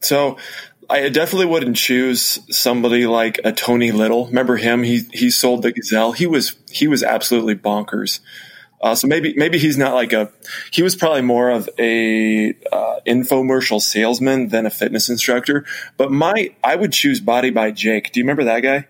so 0.00 0.36
I 0.90 1.08
definitely 1.08 1.46
wouldn't 1.46 1.76
choose 1.76 2.38
somebody 2.54 3.06
like 3.06 3.40
a 3.44 3.52
Tony 3.52 3.92
Little. 3.92 4.26
Remember 4.26 4.56
him? 4.56 4.82
He 4.82 5.00
he 5.12 5.30
sold 5.30 5.62
the 5.62 5.72
Gazelle. 5.72 6.12
He 6.12 6.26
was 6.26 6.56
he 6.70 6.86
was 6.86 7.02
absolutely 7.02 7.54
bonkers. 7.54 8.20
Uh, 8.82 8.96
so 8.96 9.06
maybe 9.06 9.32
maybe 9.36 9.58
he's 9.58 9.78
not 9.78 9.94
like 9.94 10.12
a 10.12 10.30
he 10.72 10.82
was 10.82 10.96
probably 10.96 11.22
more 11.22 11.50
of 11.50 11.68
a 11.78 12.50
uh, 12.72 13.00
infomercial 13.06 13.80
salesman 13.80 14.48
than 14.48 14.66
a 14.66 14.70
fitness 14.70 15.08
instructor. 15.08 15.64
But 15.96 16.10
my 16.10 16.50
I 16.64 16.74
would 16.74 16.92
choose 16.92 17.20
Body 17.20 17.50
by 17.50 17.70
Jake. 17.70 18.12
Do 18.12 18.18
you 18.18 18.24
remember 18.24 18.44
that 18.44 18.60
guy? 18.60 18.88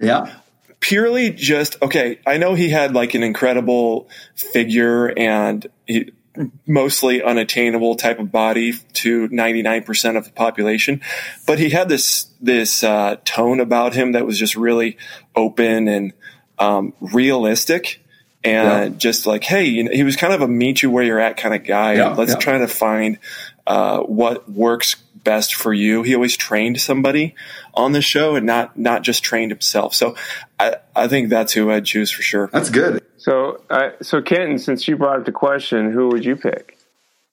Yeah. 0.00 0.32
Purely 0.78 1.30
just 1.30 1.80
okay. 1.82 2.20
I 2.24 2.38
know 2.38 2.54
he 2.54 2.70
had 2.70 2.94
like 2.94 3.14
an 3.14 3.22
incredible 3.24 4.08
figure 4.36 5.08
and 5.18 5.66
he, 5.86 6.12
mostly 6.66 7.22
unattainable 7.22 7.94
type 7.94 8.18
of 8.18 8.32
body 8.32 8.72
to 8.94 9.28
99% 9.28 10.16
of 10.16 10.24
the 10.24 10.30
population 10.30 11.00
but 11.46 11.58
he 11.58 11.70
had 11.70 11.88
this 11.88 12.28
this 12.40 12.82
uh, 12.82 13.16
tone 13.24 13.60
about 13.60 13.94
him 13.94 14.12
that 14.12 14.26
was 14.26 14.38
just 14.38 14.56
really 14.56 14.96
open 15.36 15.88
and 15.88 16.12
um, 16.58 16.92
realistic 17.00 18.02
and 18.44 18.92
yeah. 18.92 18.98
just 18.98 19.26
like, 19.26 19.44
hey, 19.44 19.64
you 19.64 19.84
know, 19.84 19.92
he 19.92 20.02
was 20.02 20.16
kind 20.16 20.32
of 20.32 20.40
a 20.42 20.48
meet 20.48 20.82
you 20.82 20.90
where 20.90 21.04
you're 21.04 21.20
at 21.20 21.36
kind 21.36 21.54
of 21.54 21.64
guy. 21.64 21.94
Yeah, 21.94 22.08
Let's 22.14 22.32
yeah. 22.32 22.38
try 22.38 22.58
to 22.58 22.68
find 22.68 23.18
uh, 23.66 24.00
what 24.00 24.50
works 24.50 24.96
best 25.24 25.54
for 25.54 25.72
you. 25.72 26.02
He 26.02 26.14
always 26.14 26.36
trained 26.36 26.80
somebody 26.80 27.34
on 27.74 27.92
the 27.92 28.02
show 28.02 28.36
and 28.36 28.46
not 28.46 28.78
not 28.78 29.02
just 29.02 29.22
trained 29.22 29.50
himself. 29.50 29.94
So 29.94 30.16
I, 30.58 30.76
I 30.94 31.08
think 31.08 31.28
that's 31.28 31.52
who 31.52 31.70
I'd 31.70 31.84
choose 31.84 32.10
for 32.10 32.22
sure. 32.22 32.50
That's 32.52 32.70
good. 32.70 33.04
So 33.16 33.62
uh, 33.70 33.90
so 34.00 34.20
Kenton, 34.22 34.58
since 34.58 34.86
you 34.88 34.96
brought 34.96 35.20
up 35.20 35.26
the 35.26 35.32
question, 35.32 35.92
who 35.92 36.08
would 36.08 36.24
you 36.24 36.36
pick? 36.36 36.78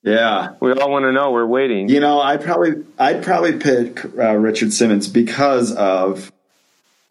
Yeah, 0.01 0.53
we 0.61 0.71
all 0.71 0.91
want 0.91 1.03
to 1.03 1.11
know. 1.11 1.31
We're 1.31 1.45
waiting. 1.45 1.89
You 1.89 1.99
know, 1.99 2.21
I'd 2.21 2.41
probably 2.41 2.85
I'd 2.97 3.23
probably 3.23 3.57
pick 3.57 4.05
uh, 4.17 4.35
Richard 4.35 4.71
Simmons 4.71 5.07
because 5.07 5.73
of 5.73 6.31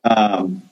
um, 0.04 0.62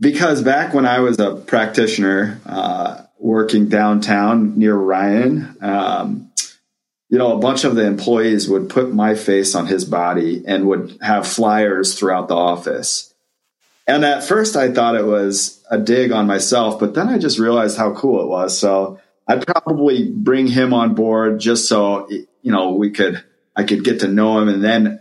because 0.00 0.42
back 0.42 0.74
when 0.74 0.86
I 0.86 1.00
was 1.00 1.20
a 1.20 1.36
practitioner 1.36 2.40
uh, 2.46 3.02
working 3.18 3.68
downtown 3.68 4.58
near 4.58 4.74
Ryan, 4.74 5.56
um, 5.60 6.32
you 7.14 7.18
know, 7.18 7.32
a 7.32 7.38
bunch 7.38 7.62
of 7.62 7.76
the 7.76 7.86
employees 7.86 8.48
would 8.48 8.68
put 8.68 8.92
my 8.92 9.14
face 9.14 9.54
on 9.54 9.68
his 9.68 9.84
body 9.84 10.42
and 10.48 10.66
would 10.66 10.98
have 11.00 11.28
flyers 11.28 11.96
throughout 11.96 12.26
the 12.26 12.34
office. 12.34 13.14
And 13.86 14.04
at 14.04 14.24
first, 14.24 14.56
I 14.56 14.72
thought 14.72 14.96
it 14.96 15.06
was 15.06 15.62
a 15.70 15.78
dig 15.78 16.10
on 16.10 16.26
myself, 16.26 16.80
but 16.80 16.94
then 16.94 17.06
I 17.06 17.18
just 17.18 17.38
realized 17.38 17.78
how 17.78 17.94
cool 17.94 18.20
it 18.20 18.26
was. 18.26 18.58
So 18.58 18.98
I'd 19.28 19.46
probably 19.46 20.10
bring 20.10 20.48
him 20.48 20.74
on 20.74 20.96
board 20.96 21.38
just 21.38 21.68
so 21.68 22.08
you 22.10 22.50
know 22.50 22.72
we 22.72 22.90
could 22.90 23.22
I 23.54 23.62
could 23.62 23.84
get 23.84 24.00
to 24.00 24.08
know 24.08 24.40
him 24.40 24.48
and 24.48 24.64
then 24.64 25.00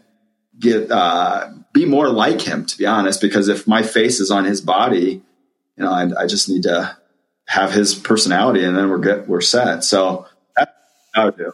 get 0.60 0.92
uh, 0.92 1.50
be 1.74 1.86
more 1.86 2.10
like 2.10 2.42
him, 2.42 2.68
to 2.68 2.78
be 2.78 2.86
honest, 2.86 3.22
because 3.22 3.48
if 3.48 3.66
my 3.66 3.82
face 3.82 4.20
is 4.20 4.30
on 4.30 4.46
his 4.46 4.62
body, 4.62 5.24
you 5.78 5.84
know, 5.84 5.92
I, 5.92 6.12
I 6.16 6.28
just 6.28 6.48
need 6.48 6.62
to 6.64 6.96
have 7.48 7.74
his 7.74 7.96
personality 7.96 8.64
and 8.64 8.78
then 8.78 8.92
we're 8.92 9.00
good, 9.00 9.28
we're 9.28 9.42
set. 9.42 9.84
So 9.84 10.28
that's 10.56 10.72
I 11.16 11.26
would 11.26 11.38
do. 11.38 11.54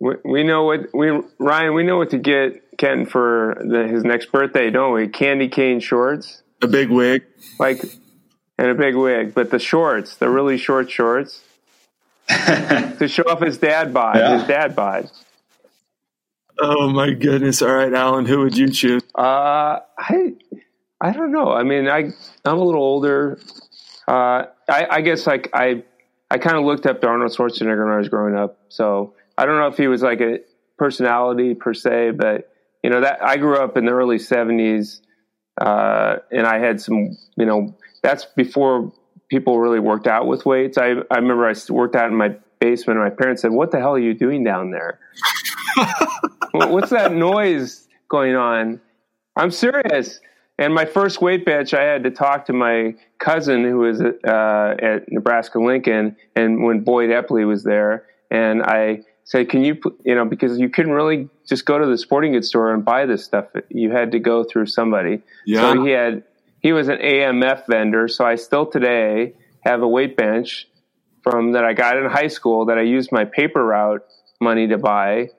We, 0.00 0.14
we 0.24 0.42
know 0.44 0.64
what 0.64 0.94
we, 0.94 1.10
Ryan, 1.38 1.74
we 1.74 1.82
know 1.82 1.98
what 1.98 2.10
to 2.10 2.18
get 2.18 2.78
Ken 2.78 3.06
for 3.06 3.60
the, 3.60 3.88
his 3.88 4.04
next 4.04 4.30
birthday, 4.30 4.70
don't 4.70 4.92
we? 4.92 5.08
Candy 5.08 5.48
cane 5.48 5.80
shorts, 5.80 6.42
a 6.62 6.68
big 6.68 6.90
wig, 6.90 7.24
like, 7.58 7.82
and 8.56 8.68
a 8.68 8.74
big 8.74 8.94
wig, 8.94 9.34
but 9.34 9.50
the 9.50 9.58
shorts, 9.58 10.16
the 10.16 10.28
really 10.28 10.56
short 10.56 10.90
shorts 10.90 11.42
to 12.28 13.08
show 13.08 13.24
off 13.24 13.40
his 13.40 13.58
dad 13.58 13.92
bod, 13.92 14.16
yeah. 14.16 14.38
his 14.38 14.46
dad 14.46 14.76
bod. 14.76 15.10
Oh 16.60 16.88
my 16.88 17.12
goodness! 17.12 17.62
All 17.62 17.72
right, 17.72 17.92
Alan, 17.92 18.26
who 18.26 18.40
would 18.40 18.56
you 18.56 18.68
choose? 18.68 19.02
Uh, 19.14 19.78
I 19.96 20.34
I 21.00 21.12
don't 21.12 21.30
know. 21.30 21.52
I 21.52 21.62
mean, 21.62 21.88
I 21.88 22.10
I'm 22.44 22.58
a 22.58 22.64
little 22.64 22.82
older. 22.82 23.38
Uh, 24.06 24.46
I, 24.68 24.86
I 24.90 25.00
guess 25.02 25.26
like 25.26 25.50
I 25.52 25.84
I 26.30 26.38
kind 26.38 26.56
of 26.56 26.64
looked 26.64 26.86
up 26.86 27.00
to 27.00 27.06
Arnold 27.06 27.32
Schwarzenegger 27.32 27.84
when 27.84 27.94
I 27.94 27.98
was 27.98 28.08
growing 28.08 28.34
up. 28.34 28.58
So 28.68 29.14
I 29.38 29.46
don't 29.46 29.56
know 29.56 29.68
if 29.68 29.76
he 29.76 29.86
was 29.86 30.02
like 30.02 30.20
a 30.20 30.40
personality 30.78 31.54
per 31.54 31.72
se, 31.72 32.10
but 32.10 32.52
you 32.82 32.90
know 32.90 33.00
that 33.00 33.22
I 33.22 33.36
grew 33.36 33.56
up 33.56 33.76
in 33.76 33.84
the 33.84 33.92
early 33.92 34.18
'70s, 34.18 35.00
uh, 35.60 36.16
and 36.32 36.44
I 36.44 36.58
had 36.58 36.80
some. 36.80 37.16
You 37.36 37.46
know, 37.46 37.76
that's 38.02 38.24
before 38.24 38.92
people 39.30 39.60
really 39.60 39.78
worked 39.78 40.08
out 40.08 40.26
with 40.26 40.44
weights. 40.44 40.76
I 40.76 40.94
I 41.10 41.16
remember 41.16 41.48
I 41.48 41.54
worked 41.70 41.94
out 41.94 42.10
in 42.10 42.16
my 42.16 42.34
basement, 42.58 42.98
and 42.98 43.08
my 43.08 43.14
parents 43.14 43.42
said, 43.42 43.52
"What 43.52 43.70
the 43.70 43.78
hell 43.78 43.94
are 43.94 44.00
you 44.00 44.12
doing 44.12 44.42
down 44.42 44.72
there?" 44.72 44.98
What's 46.52 46.90
that 46.90 47.12
noise 47.12 47.86
going 48.08 48.34
on? 48.34 48.80
I'm 49.36 49.52
serious. 49.52 50.20
And 50.60 50.74
my 50.74 50.84
first 50.84 51.22
weight 51.22 51.44
bench, 51.44 51.72
I 51.72 51.84
had 51.84 52.02
to 52.02 52.10
talk 52.10 52.46
to 52.46 52.52
my 52.52 52.96
cousin 53.20 53.62
who 53.62 53.78
was 53.78 54.00
uh, 54.00 54.74
at 54.82 55.04
Nebraska 55.12 55.60
Lincoln, 55.60 56.16
and 56.34 56.64
when 56.64 56.80
Boyd 56.80 57.10
Epley 57.10 57.46
was 57.46 57.62
there, 57.62 58.06
and 58.32 58.64
I 58.64 59.04
said, 59.28 59.48
"Can 59.48 59.62
you, 59.62 59.78
you 60.04 60.14
know, 60.14 60.24
because 60.24 60.58
you 60.58 60.68
couldn't 60.68 60.92
really 60.92 61.28
just 61.48 61.64
go 61.64 61.78
to 61.78 61.86
the 61.86 61.96
sporting 61.96 62.32
goods 62.32 62.48
store 62.48 62.74
and 62.74 62.84
buy 62.84 63.06
this 63.06 63.24
stuff. 63.24 63.46
You 63.68 63.92
had 63.92 64.12
to 64.12 64.18
go 64.18 64.42
through 64.42 64.66
somebody." 64.66 65.22
Yeah. 65.46 65.60
So 65.60 65.84
he 65.84 65.92
had, 65.92 66.24
he 66.60 66.72
was 66.72 66.88
an 66.88 66.98
AMF 66.98 67.66
vendor. 67.66 68.08
So 68.08 68.24
I 68.24 68.34
still 68.34 68.66
today 68.66 69.34
have 69.60 69.82
a 69.82 69.88
weight 69.88 70.16
bench 70.16 70.68
from 71.22 71.52
that 71.52 71.64
I 71.64 71.72
got 71.72 71.96
in 71.96 72.06
high 72.10 72.28
school 72.28 72.66
that 72.66 72.78
I 72.78 72.82
used 72.82 73.12
my 73.12 73.24
paper 73.24 73.64
route 73.64 74.02
money 74.40 74.66
to 74.68 74.78
buy 74.78 75.30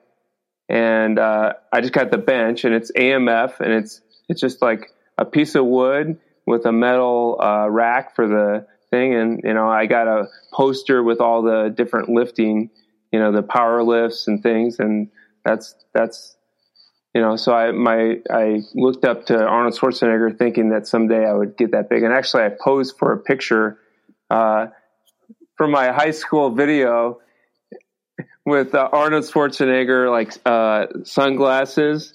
and 0.70 1.18
uh, 1.18 1.54
I 1.72 1.80
just 1.80 1.92
got 1.92 2.12
the 2.12 2.18
bench, 2.18 2.64
and 2.64 2.72
it's 2.72 2.92
AMF, 2.92 3.58
and 3.58 3.72
it's 3.72 4.00
it's 4.28 4.40
just 4.40 4.62
like 4.62 4.92
a 5.18 5.24
piece 5.24 5.56
of 5.56 5.66
wood 5.66 6.18
with 6.46 6.64
a 6.64 6.70
metal 6.70 7.38
uh, 7.42 7.68
rack 7.68 8.14
for 8.14 8.28
the 8.28 8.66
thing, 8.88 9.14
and 9.14 9.40
you 9.42 9.52
know 9.52 9.68
I 9.68 9.86
got 9.86 10.06
a 10.06 10.28
poster 10.52 11.02
with 11.02 11.20
all 11.20 11.42
the 11.42 11.74
different 11.76 12.08
lifting, 12.08 12.70
you 13.12 13.18
know, 13.18 13.32
the 13.32 13.42
power 13.42 13.82
lifts 13.82 14.28
and 14.28 14.42
things, 14.42 14.78
and 14.78 15.08
that's 15.44 15.74
that's 15.92 16.36
you 17.14 17.20
know 17.20 17.36
so 17.36 17.52
I 17.52 17.72
my 17.72 18.20
I 18.30 18.60
looked 18.74 19.04
up 19.04 19.26
to 19.26 19.44
Arnold 19.44 19.74
Schwarzenegger 19.74 20.36
thinking 20.36 20.70
that 20.70 20.86
someday 20.86 21.26
I 21.26 21.32
would 21.32 21.56
get 21.56 21.72
that 21.72 21.88
big, 21.88 22.02
and 22.02 22.12
actually 22.12 22.44
I 22.44 22.50
posed 22.50 22.96
for 22.98 23.12
a 23.12 23.18
picture 23.18 23.78
uh, 24.30 24.66
for 25.56 25.66
my 25.66 25.92
high 25.92 26.12
school 26.12 26.50
video 26.50 27.20
with 28.46 28.74
uh, 28.74 28.88
Arnold 28.92 29.24
Schwarzenegger 29.24 30.10
like 30.10 30.34
uh, 30.46 30.86
sunglasses, 31.04 32.14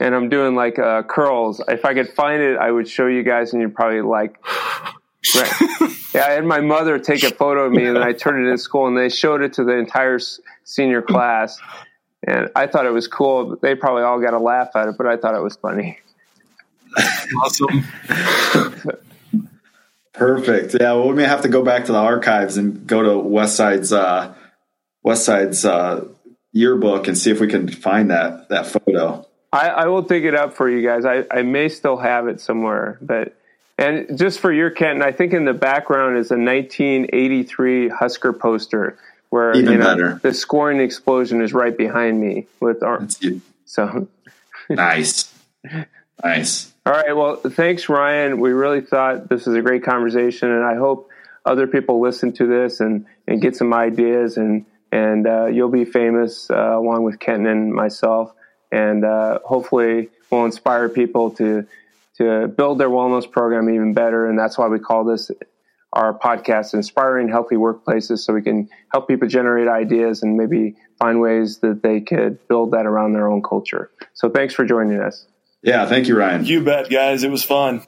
and 0.00 0.14
I'm 0.14 0.28
doing 0.28 0.54
like 0.54 0.78
uh, 0.78 1.02
curls. 1.02 1.62
If 1.68 1.84
I 1.84 1.94
could 1.94 2.10
find 2.10 2.42
it, 2.42 2.58
I 2.58 2.70
would 2.70 2.88
show 2.88 3.06
you 3.06 3.22
guys, 3.22 3.52
and 3.52 3.62
you'd 3.62 3.74
probably 3.74 4.02
like. 4.02 4.38
Right. 5.34 5.52
yeah, 6.14 6.26
I 6.26 6.30
had 6.32 6.44
my 6.44 6.60
mother 6.60 6.98
take 6.98 7.22
a 7.22 7.30
photo 7.30 7.64
of 7.64 7.72
me, 7.72 7.86
and 7.86 7.96
then 7.96 8.02
I 8.02 8.12
turned 8.12 8.46
it 8.46 8.50
in 8.50 8.58
school, 8.58 8.86
and 8.86 8.96
they 8.96 9.08
showed 9.08 9.42
it 9.42 9.54
to 9.54 9.64
the 9.64 9.72
entire 9.72 10.18
senior 10.64 11.02
class, 11.02 11.58
and 12.26 12.50
I 12.54 12.66
thought 12.66 12.86
it 12.86 12.92
was 12.92 13.08
cool. 13.08 13.56
They 13.56 13.74
probably 13.74 14.02
all 14.02 14.20
got 14.20 14.34
a 14.34 14.38
laugh 14.38 14.70
at 14.74 14.88
it, 14.88 14.96
but 14.96 15.06
I 15.06 15.16
thought 15.16 15.34
it 15.34 15.42
was 15.42 15.56
funny. 15.56 15.98
awesome. 17.42 17.84
Perfect. 20.12 20.74
Yeah, 20.80 20.92
well, 20.94 21.08
we 21.08 21.14
may 21.14 21.24
have 21.24 21.42
to 21.42 21.48
go 21.48 21.62
back 21.62 21.86
to 21.86 21.92
the 21.92 21.98
archives 21.98 22.56
and 22.56 22.86
go 22.86 23.02
to 23.02 23.28
Westside's 23.28 23.92
uh, 23.92 24.34
Westside's 25.04 25.64
uh, 25.64 26.06
yearbook 26.52 27.06
and 27.06 27.18
see 27.18 27.30
if 27.30 27.38
we 27.38 27.48
can 27.48 27.68
find 27.68 28.10
that 28.10 28.48
that 28.48 28.66
photo. 28.66 29.26
I, 29.52 29.68
I 29.68 29.86
will 29.86 30.02
dig 30.02 30.24
it 30.24 30.34
up 30.34 30.54
for 30.54 30.68
you 30.68 30.86
guys. 30.86 31.04
I, 31.04 31.24
I 31.30 31.42
may 31.42 31.68
still 31.68 31.96
have 31.96 32.28
it 32.28 32.40
somewhere, 32.40 32.98
but 33.00 33.36
and 33.78 34.18
just 34.18 34.40
for 34.40 34.52
your 34.52 34.70
Kenton, 34.70 35.02
I 35.02 35.12
think 35.12 35.32
in 35.32 35.44
the 35.44 35.52
background 35.54 36.16
is 36.18 36.30
a 36.30 36.36
1983 36.38 37.88
Husker 37.90 38.32
poster 38.32 38.98
where 39.30 39.54
Even 39.54 39.72
you 39.72 39.78
know, 39.78 39.84
better. 39.84 40.20
the 40.22 40.32
scoring 40.32 40.80
explosion 40.80 41.42
is 41.42 41.52
right 41.52 41.76
behind 41.76 42.20
me 42.20 42.46
with 42.60 42.82
our 42.82 43.06
so 43.64 44.08
Nice. 44.70 45.32
Nice. 46.24 46.72
all 46.86 46.92
right 46.92 47.14
well 47.14 47.36
thanks 47.36 47.88
ryan 47.88 48.40
we 48.40 48.50
really 48.52 48.80
thought 48.80 49.28
this 49.28 49.44
was 49.46 49.54
a 49.56 49.60
great 49.62 49.82
conversation 49.84 50.50
and 50.50 50.64
i 50.64 50.76
hope 50.76 51.10
other 51.44 51.66
people 51.66 52.00
listen 52.00 52.32
to 52.32 52.46
this 52.46 52.80
and 52.80 53.04
and 53.26 53.42
get 53.42 53.56
some 53.56 53.74
ideas 53.74 54.36
and 54.36 54.64
and 54.92 55.26
uh, 55.26 55.46
you'll 55.46 55.68
be 55.68 55.84
famous 55.84 56.48
uh, 56.50 56.78
along 56.78 57.02
with 57.02 57.18
kenton 57.18 57.46
and 57.46 57.74
myself 57.74 58.32
and 58.72 59.04
uh, 59.04 59.40
hopefully 59.44 60.08
will 60.30 60.44
inspire 60.44 60.88
people 60.88 61.32
to 61.32 61.66
to 62.18 62.48
build 62.48 62.78
their 62.78 62.90
wellness 62.90 63.30
program 63.30 63.68
even 63.68 63.92
better 63.94 64.26
and 64.26 64.38
that's 64.38 64.56
why 64.58 64.68
we 64.68 64.78
call 64.78 65.04
this 65.04 65.30
our 65.92 66.18
podcast 66.18 66.74
inspiring 66.74 67.28
healthy 67.28 67.56
workplaces 67.56 68.18
so 68.18 68.32
we 68.32 68.42
can 68.42 68.68
help 68.92 69.08
people 69.08 69.28
generate 69.28 69.68
ideas 69.68 70.22
and 70.22 70.36
maybe 70.36 70.74
find 70.98 71.20
ways 71.20 71.58
that 71.60 71.82
they 71.82 72.00
could 72.00 72.38
build 72.48 72.72
that 72.72 72.86
around 72.86 73.12
their 73.12 73.30
own 73.30 73.42
culture 73.42 73.90
so 74.14 74.28
thanks 74.28 74.54
for 74.54 74.64
joining 74.64 75.00
us 75.00 75.26
Yeah. 75.62 75.86
Thank 75.86 76.06
you, 76.06 76.16
Ryan. 76.16 76.44
You 76.44 76.62
bet, 76.62 76.88
guys. 76.90 77.24
It 77.24 77.30
was 77.30 77.42
fun. 77.42 77.84